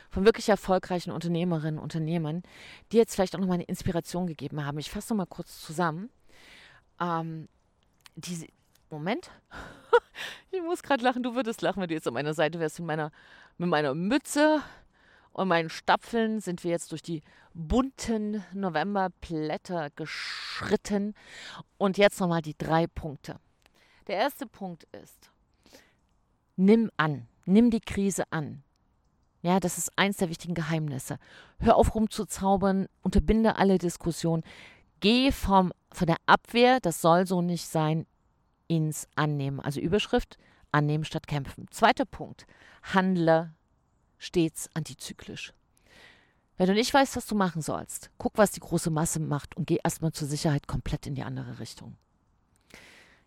von 0.10 0.26
wirklich 0.26 0.50
erfolgreichen 0.50 1.12
Unternehmerinnen 1.12 1.78
und 1.78 1.84
Unternehmern, 1.84 2.44
die 2.92 2.98
jetzt 2.98 3.16
vielleicht 3.16 3.36
auch 3.36 3.40
nochmal 3.40 3.56
eine 3.56 3.64
Inspiration 3.64 4.28
gegeben 4.28 4.66
haben. 4.66 4.80
Ich 4.80 4.90
fasse 4.90 5.14
nochmal 5.14 5.28
kurz 5.28 5.62
zusammen. 5.62 6.10
Ähm, 7.00 7.48
diese, 8.16 8.48
Moment. 8.90 9.32
ich 10.52 10.62
muss 10.62 10.84
gerade 10.84 11.04
lachen. 11.04 11.24
Du 11.24 11.36
würdest 11.36 11.62
lachen, 11.62 11.82
wenn 11.82 11.88
du 11.88 11.94
jetzt 11.94 12.08
an 12.08 12.14
meiner 12.14 12.34
Seite 12.34 12.60
wärst. 12.60 12.80
Mit 12.80 12.88
meiner, 12.88 13.12
mit 13.58 13.70
meiner 13.70 13.94
Mütze 13.94 14.62
und 15.32 15.48
meinen 15.48 15.70
Stapfeln 15.70 16.42
sind 16.42 16.64
wir 16.64 16.72
jetzt 16.72 16.92
durch 16.92 17.02
die 17.02 17.22
bunten 17.54 18.44
Novemberblätter 18.54 19.90
geschritten. 19.96 21.16
Und 21.78 21.98
jetzt 21.98 22.20
nochmal 22.20 22.42
die 22.42 22.58
drei 22.58 22.88
Punkte. 22.88 23.38
Der 24.08 24.18
erste 24.18 24.46
Punkt 24.46 24.84
ist, 24.92 25.32
nimm 26.58 26.92
an, 26.98 27.28
nimm 27.46 27.70
die 27.70 27.80
Krise 27.80 28.24
an. 28.32 28.64
Ja, 29.42 29.60
das 29.60 29.78
ist 29.78 29.92
eins 29.98 30.18
der 30.18 30.30
wichtigen 30.30 30.54
Geheimnisse. 30.54 31.18
Hör 31.60 31.76
auf 31.76 31.96
rumzuzaubern, 31.96 32.88
unterbinde 33.02 33.56
alle 33.56 33.78
Diskussionen. 33.78 34.44
Geh 35.00 35.32
vom, 35.32 35.74
von 35.92 36.08
der 36.08 36.18
Abwehr, 36.28 36.80
das 36.80 37.02
soll 37.02 37.26
so 37.26 37.42
nicht 37.42 37.68
sein, 37.68 38.06
ins 38.68 39.08
Annehmen. 39.16 39.60
Also 39.60 39.80
Überschrift, 39.80 40.38
annehmen 40.72 41.04
statt 41.06 41.28
kämpfen. 41.28 41.68
Zweiter 41.72 42.06
Punkt, 42.06 42.46
handle 42.84 43.54
stets 44.18 44.70
antizyklisch. 44.76 45.54
Wenn 46.58 46.68
du 46.68 46.74
nicht 46.74 46.94
weißt, 46.94 47.16
was 47.16 47.26
du 47.26 47.34
machen 47.34 47.64
sollst, 47.64 48.12
guck, 48.20 48.38
was 48.38 48.52
die 48.52 48.60
große 48.60 48.92
Masse 48.92 49.20
macht 49.20 49.58
und 49.58 49.66
geh 49.66 49.80
erstmal 49.84 50.12
zur 50.12 50.28
Sicherheit 50.28 50.68
komplett 50.68 51.08
in 51.08 51.16
die 51.16 51.24
andere 51.24 51.60
Richtung. 51.60 51.98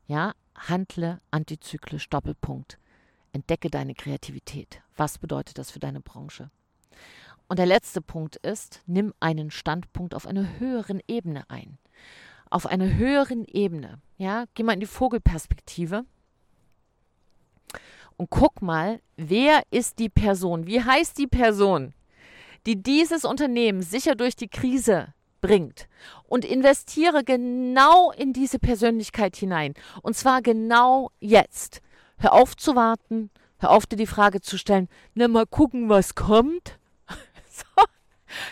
Ja, 0.06 0.34
handle 0.54 1.20
antizyklisch, 1.32 2.08
Doppelpunkt. 2.08 2.78
Entdecke 3.34 3.68
deine 3.68 3.94
Kreativität. 3.94 4.80
Was 4.96 5.18
bedeutet 5.18 5.58
das 5.58 5.70
für 5.70 5.80
deine 5.80 6.00
Branche? 6.00 6.50
Und 7.48 7.58
der 7.58 7.66
letzte 7.66 8.00
Punkt 8.00 8.36
ist, 8.36 8.80
nimm 8.86 9.12
einen 9.20 9.50
Standpunkt 9.50 10.14
auf 10.14 10.26
einer 10.26 10.58
höheren 10.58 11.00
Ebene 11.08 11.44
ein. 11.50 11.78
Auf 12.48 12.66
einer 12.66 12.94
höheren 12.94 13.44
Ebene. 13.44 14.00
Ja, 14.16 14.44
geh 14.54 14.62
mal 14.62 14.74
in 14.74 14.80
die 14.80 14.86
Vogelperspektive 14.86 16.04
und 18.16 18.30
guck 18.30 18.62
mal, 18.62 19.00
wer 19.16 19.62
ist 19.70 19.98
die 19.98 20.08
Person? 20.08 20.66
Wie 20.66 20.82
heißt 20.82 21.18
die 21.18 21.26
Person, 21.26 21.94
die 22.66 22.80
dieses 22.80 23.24
Unternehmen 23.24 23.82
sicher 23.82 24.14
durch 24.14 24.36
die 24.36 24.48
Krise 24.48 25.12
bringt? 25.40 25.88
Und 26.28 26.44
investiere 26.44 27.24
genau 27.24 28.12
in 28.12 28.32
diese 28.32 28.58
Persönlichkeit 28.58 29.36
hinein. 29.36 29.74
Und 30.02 30.16
zwar 30.16 30.42
genau 30.42 31.10
jetzt. 31.20 31.80
Hör 32.18 32.32
auf 32.32 32.56
zu 32.56 32.74
warten. 32.74 33.30
Hör 33.58 33.70
auf, 33.70 33.86
dir 33.86 33.96
die 33.96 34.06
Frage 34.06 34.40
zu 34.40 34.58
stellen, 34.58 34.88
na 35.14 35.28
mal 35.28 35.46
gucken, 35.46 35.88
was 35.88 36.14
kommt. 36.14 36.78
so. 37.48 37.84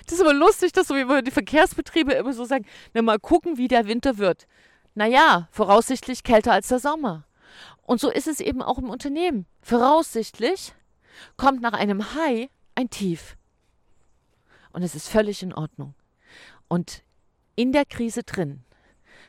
Das 0.05 0.15
ist 0.15 0.21
aber 0.21 0.33
lustig, 0.33 0.73
dass 0.73 0.89
so 0.89 0.95
wie 0.95 1.23
die 1.23 1.31
Verkehrsbetriebe 1.31 2.13
immer 2.13 2.33
so 2.33 2.45
sagen, 2.45 2.67
na 2.95 3.03
mal 3.03 3.19
gucken, 3.19 3.59
wie 3.59 3.69
der 3.69 3.87
Winter 3.87 4.19
wird. 4.19 4.47
Naja, 4.95 5.49
voraussichtlich 5.51 6.23
kälter 6.23 6.53
als 6.53 6.69
der 6.69 6.79
Sommer. 6.79 7.25
Und 7.83 8.01
so 8.01 8.11
ist 8.11 8.29
es 8.29 8.41
eben 8.41 8.63
auch 8.63 8.79
im 8.79 8.91
Unternehmen. 8.91 9.47
Voraussichtlich 9.61 10.75
kommt 11.37 11.61
nach 11.61 11.73
einem 11.73 12.15
High 12.15 12.49
ein 12.75 12.91
Tief. 12.91 13.37
Und 14.73 14.83
es 14.83 14.95
ist 14.95 15.09
völlig 15.09 15.43
in 15.43 15.53
Ordnung. 15.53 15.95
Und 16.69 17.03
in 17.57 17.73
der 17.73 17.85
Krise 17.85 18.23
drin 18.23 18.65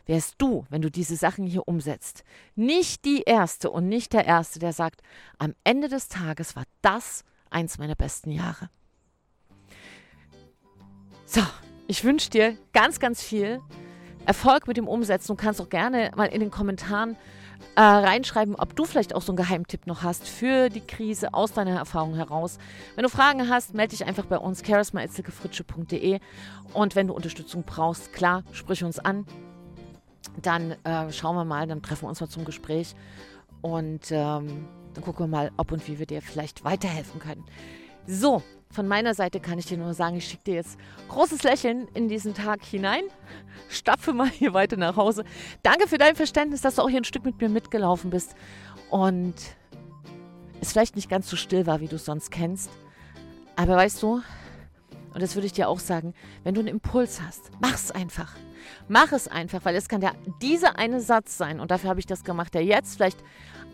wärst 0.06 0.36
du, 0.38 0.66
wenn 0.70 0.82
du 0.82 0.92
diese 0.92 1.16
Sachen 1.16 1.46
hier 1.46 1.68
umsetzt, 1.68 2.24
nicht 2.56 3.06
die 3.06 3.24
Erste 3.24 3.70
und 3.70 3.88
nicht 3.88 4.14
der 4.14 4.26
Erste, 4.26 4.60
der 4.60 4.74
sagt, 4.74 5.02
am 5.38 5.54
Ende 5.64 5.90
des 5.90 6.08
Tages 6.08 6.56
war 6.56 6.64
das 6.82 7.24
eins 7.50 7.78
meiner 7.78 7.96
besten 7.96 8.32
Jahre. 8.32 8.70
So, 11.26 11.42
ich 11.88 12.04
wünsche 12.04 12.30
dir 12.30 12.58
ganz, 12.74 13.00
ganz 13.00 13.22
viel 13.22 13.62
Erfolg 14.26 14.68
mit 14.68 14.78
dem 14.78 14.88
Umsetzen. 14.88 15.36
Du 15.36 15.36
kannst 15.36 15.62
auch 15.62 15.70
gerne 15.70 16.12
mal 16.16 16.26
in 16.26 16.40
den 16.40 16.52
Kommentaren 16.52 17.18
äh, 17.76 17.82
reinschreiben, 17.82 18.56
ob 18.56 18.76
du 18.76 18.86
vielleicht 18.86 19.16
auch 19.16 19.22
so 19.22 19.32
einen 19.32 19.38
Geheimtipp 19.38 19.88
noch 19.88 20.04
hast 20.04 20.28
für 20.28 20.70
die 20.70 20.82
Krise 20.82 21.34
aus 21.34 21.54
deiner 21.54 21.78
Erfahrung 21.78 22.16
heraus. 22.16 22.58
Wenn 22.96 23.04
du 23.04 23.10
Fragen 23.10 23.50
hast, 23.50 23.74
melde 23.74 23.96
dich 23.96 24.06
einfach 24.06 24.26
bei 24.26 24.38
uns, 24.38 24.64
charisma.fritsche.de 24.66 26.20
und 26.74 26.96
wenn 26.96 27.08
du 27.08 27.14
Unterstützung 27.14 27.64
brauchst, 27.64 28.14
klar, 28.14 28.44
sprich 28.52 28.84
uns 28.84 29.00
an 29.00 29.26
dann 30.42 30.72
äh, 30.84 31.12
schauen 31.12 31.36
wir 31.36 31.46
mal, 31.46 31.68
dann 31.68 31.82
treffen 31.82 32.04
wir 32.04 32.10
uns 32.10 32.22
mal 32.22 32.28
zum 32.28 32.46
Gespräch 32.46 32.96
und 33.62 34.12
ähm, 34.12 34.68
dann 34.94 35.04
gucken 35.04 35.26
wir 35.26 35.28
mal, 35.28 35.52
ob 35.58 35.72
und 35.72 35.88
wie 35.88 36.00
wir 36.00 36.06
dir 36.06 36.22
vielleicht 36.22 36.64
weiterhelfen 36.64 37.20
können. 37.20 37.44
So, 38.06 38.42
von 38.70 38.88
meiner 38.88 39.14
Seite 39.14 39.40
kann 39.40 39.60
ich 39.60 39.66
dir 39.66 39.78
nur 39.78 39.94
sagen, 39.94 40.18
ich 40.18 40.28
schicke 40.28 40.44
dir 40.46 40.56
jetzt 40.56 40.78
großes 41.08 41.44
Lächeln 41.44 41.88
in 41.94 42.10
diesen 42.10 42.34
Tag 42.34 42.64
hinein. 42.64 43.04
Stapfe 43.70 44.14
mal 44.14 44.30
hier 44.30 44.54
weiter 44.54 44.78
nach 44.78 44.98
Hause. 44.98 45.24
Danke 45.62 45.88
für 45.88 45.98
dein 45.98 46.16
Verständnis, 46.16 46.62
dass 46.62 46.76
du 46.76 46.82
auch 46.82 46.90
hier 46.90 47.02
ein 47.02 47.06
Stück 47.06 47.24
mit 47.24 47.40
mir 47.40 47.50
mitgelaufen 47.50 48.10
bist 48.10 48.36
und 48.90 49.36
es 50.60 50.72
vielleicht 50.72 50.96
nicht 50.96 51.10
ganz 51.10 51.30
so 51.30 51.36
still 51.36 51.66
war, 51.66 51.82
wie 51.82 51.88
du 51.88 51.98
es 51.98 52.06
sonst 52.06 52.32
kennst. 52.32 52.72
Aber 53.56 53.76
weißt 53.76 54.02
du, 54.02 54.22
und 55.14 55.22
das 55.22 55.36
würde 55.36 55.46
ich 55.46 55.54
dir 55.54 55.70
auch 55.70 55.80
sagen, 55.80 56.14
wenn 56.44 56.56
du 56.56 56.62
einen 56.62 56.70
Impuls 56.70 57.22
hast, 57.22 57.52
mach's 57.62 57.92
einfach. 57.92 58.36
Mach 58.88 59.12
es 59.12 59.28
einfach, 59.28 59.64
weil 59.66 59.76
es 59.76 59.88
kann 59.88 60.02
der, 60.02 60.14
dieser 60.42 60.78
eine 60.78 61.02
Satz 61.02 61.38
sein, 61.38 61.60
und 61.60 61.72
dafür 61.72 61.90
habe 61.90 62.00
ich 62.00 62.06
das 62.06 62.24
gemacht, 62.24 62.54
der 62.54 62.64
jetzt 62.64 62.96
vielleicht 62.96 63.24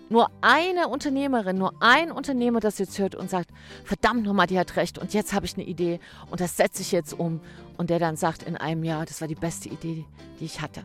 nur 0.09 0.29
eine 0.41 0.87
Unternehmerin, 0.87 1.57
nur 1.57 1.73
ein 1.81 2.11
Unternehmer 2.11 2.59
das 2.59 2.79
jetzt 2.79 2.97
hört 2.97 3.15
und 3.15 3.29
sagt, 3.29 3.51
verdammt 3.83 4.23
nochmal, 4.23 4.47
die 4.47 4.59
hat 4.59 4.75
recht 4.75 4.97
und 4.97 5.13
jetzt 5.13 5.33
habe 5.33 5.45
ich 5.45 5.55
eine 5.55 5.65
Idee 5.65 5.99
und 6.31 6.41
das 6.41 6.57
setze 6.57 6.81
ich 6.81 6.91
jetzt 6.91 7.13
um. 7.13 7.41
Und 7.77 7.89
der 7.89 7.99
dann 7.99 8.17
sagt 8.17 8.43
in 8.43 8.57
einem 8.57 8.83
Jahr, 8.83 9.05
das 9.05 9.21
war 9.21 9.27
die 9.27 9.35
beste 9.35 9.69
Idee, 9.69 10.05
die 10.39 10.45
ich 10.45 10.61
hatte. 10.61 10.83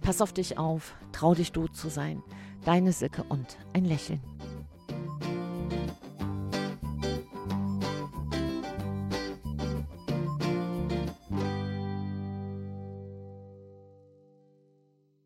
Pass 0.00 0.20
auf 0.20 0.32
dich 0.32 0.58
auf, 0.58 0.94
trau 1.12 1.34
dich 1.34 1.52
du 1.52 1.68
zu 1.68 1.88
sein. 1.88 2.22
Deine 2.64 2.92
Sicke 2.92 3.22
und 3.28 3.56
ein 3.74 3.84
Lächeln. 3.84 4.20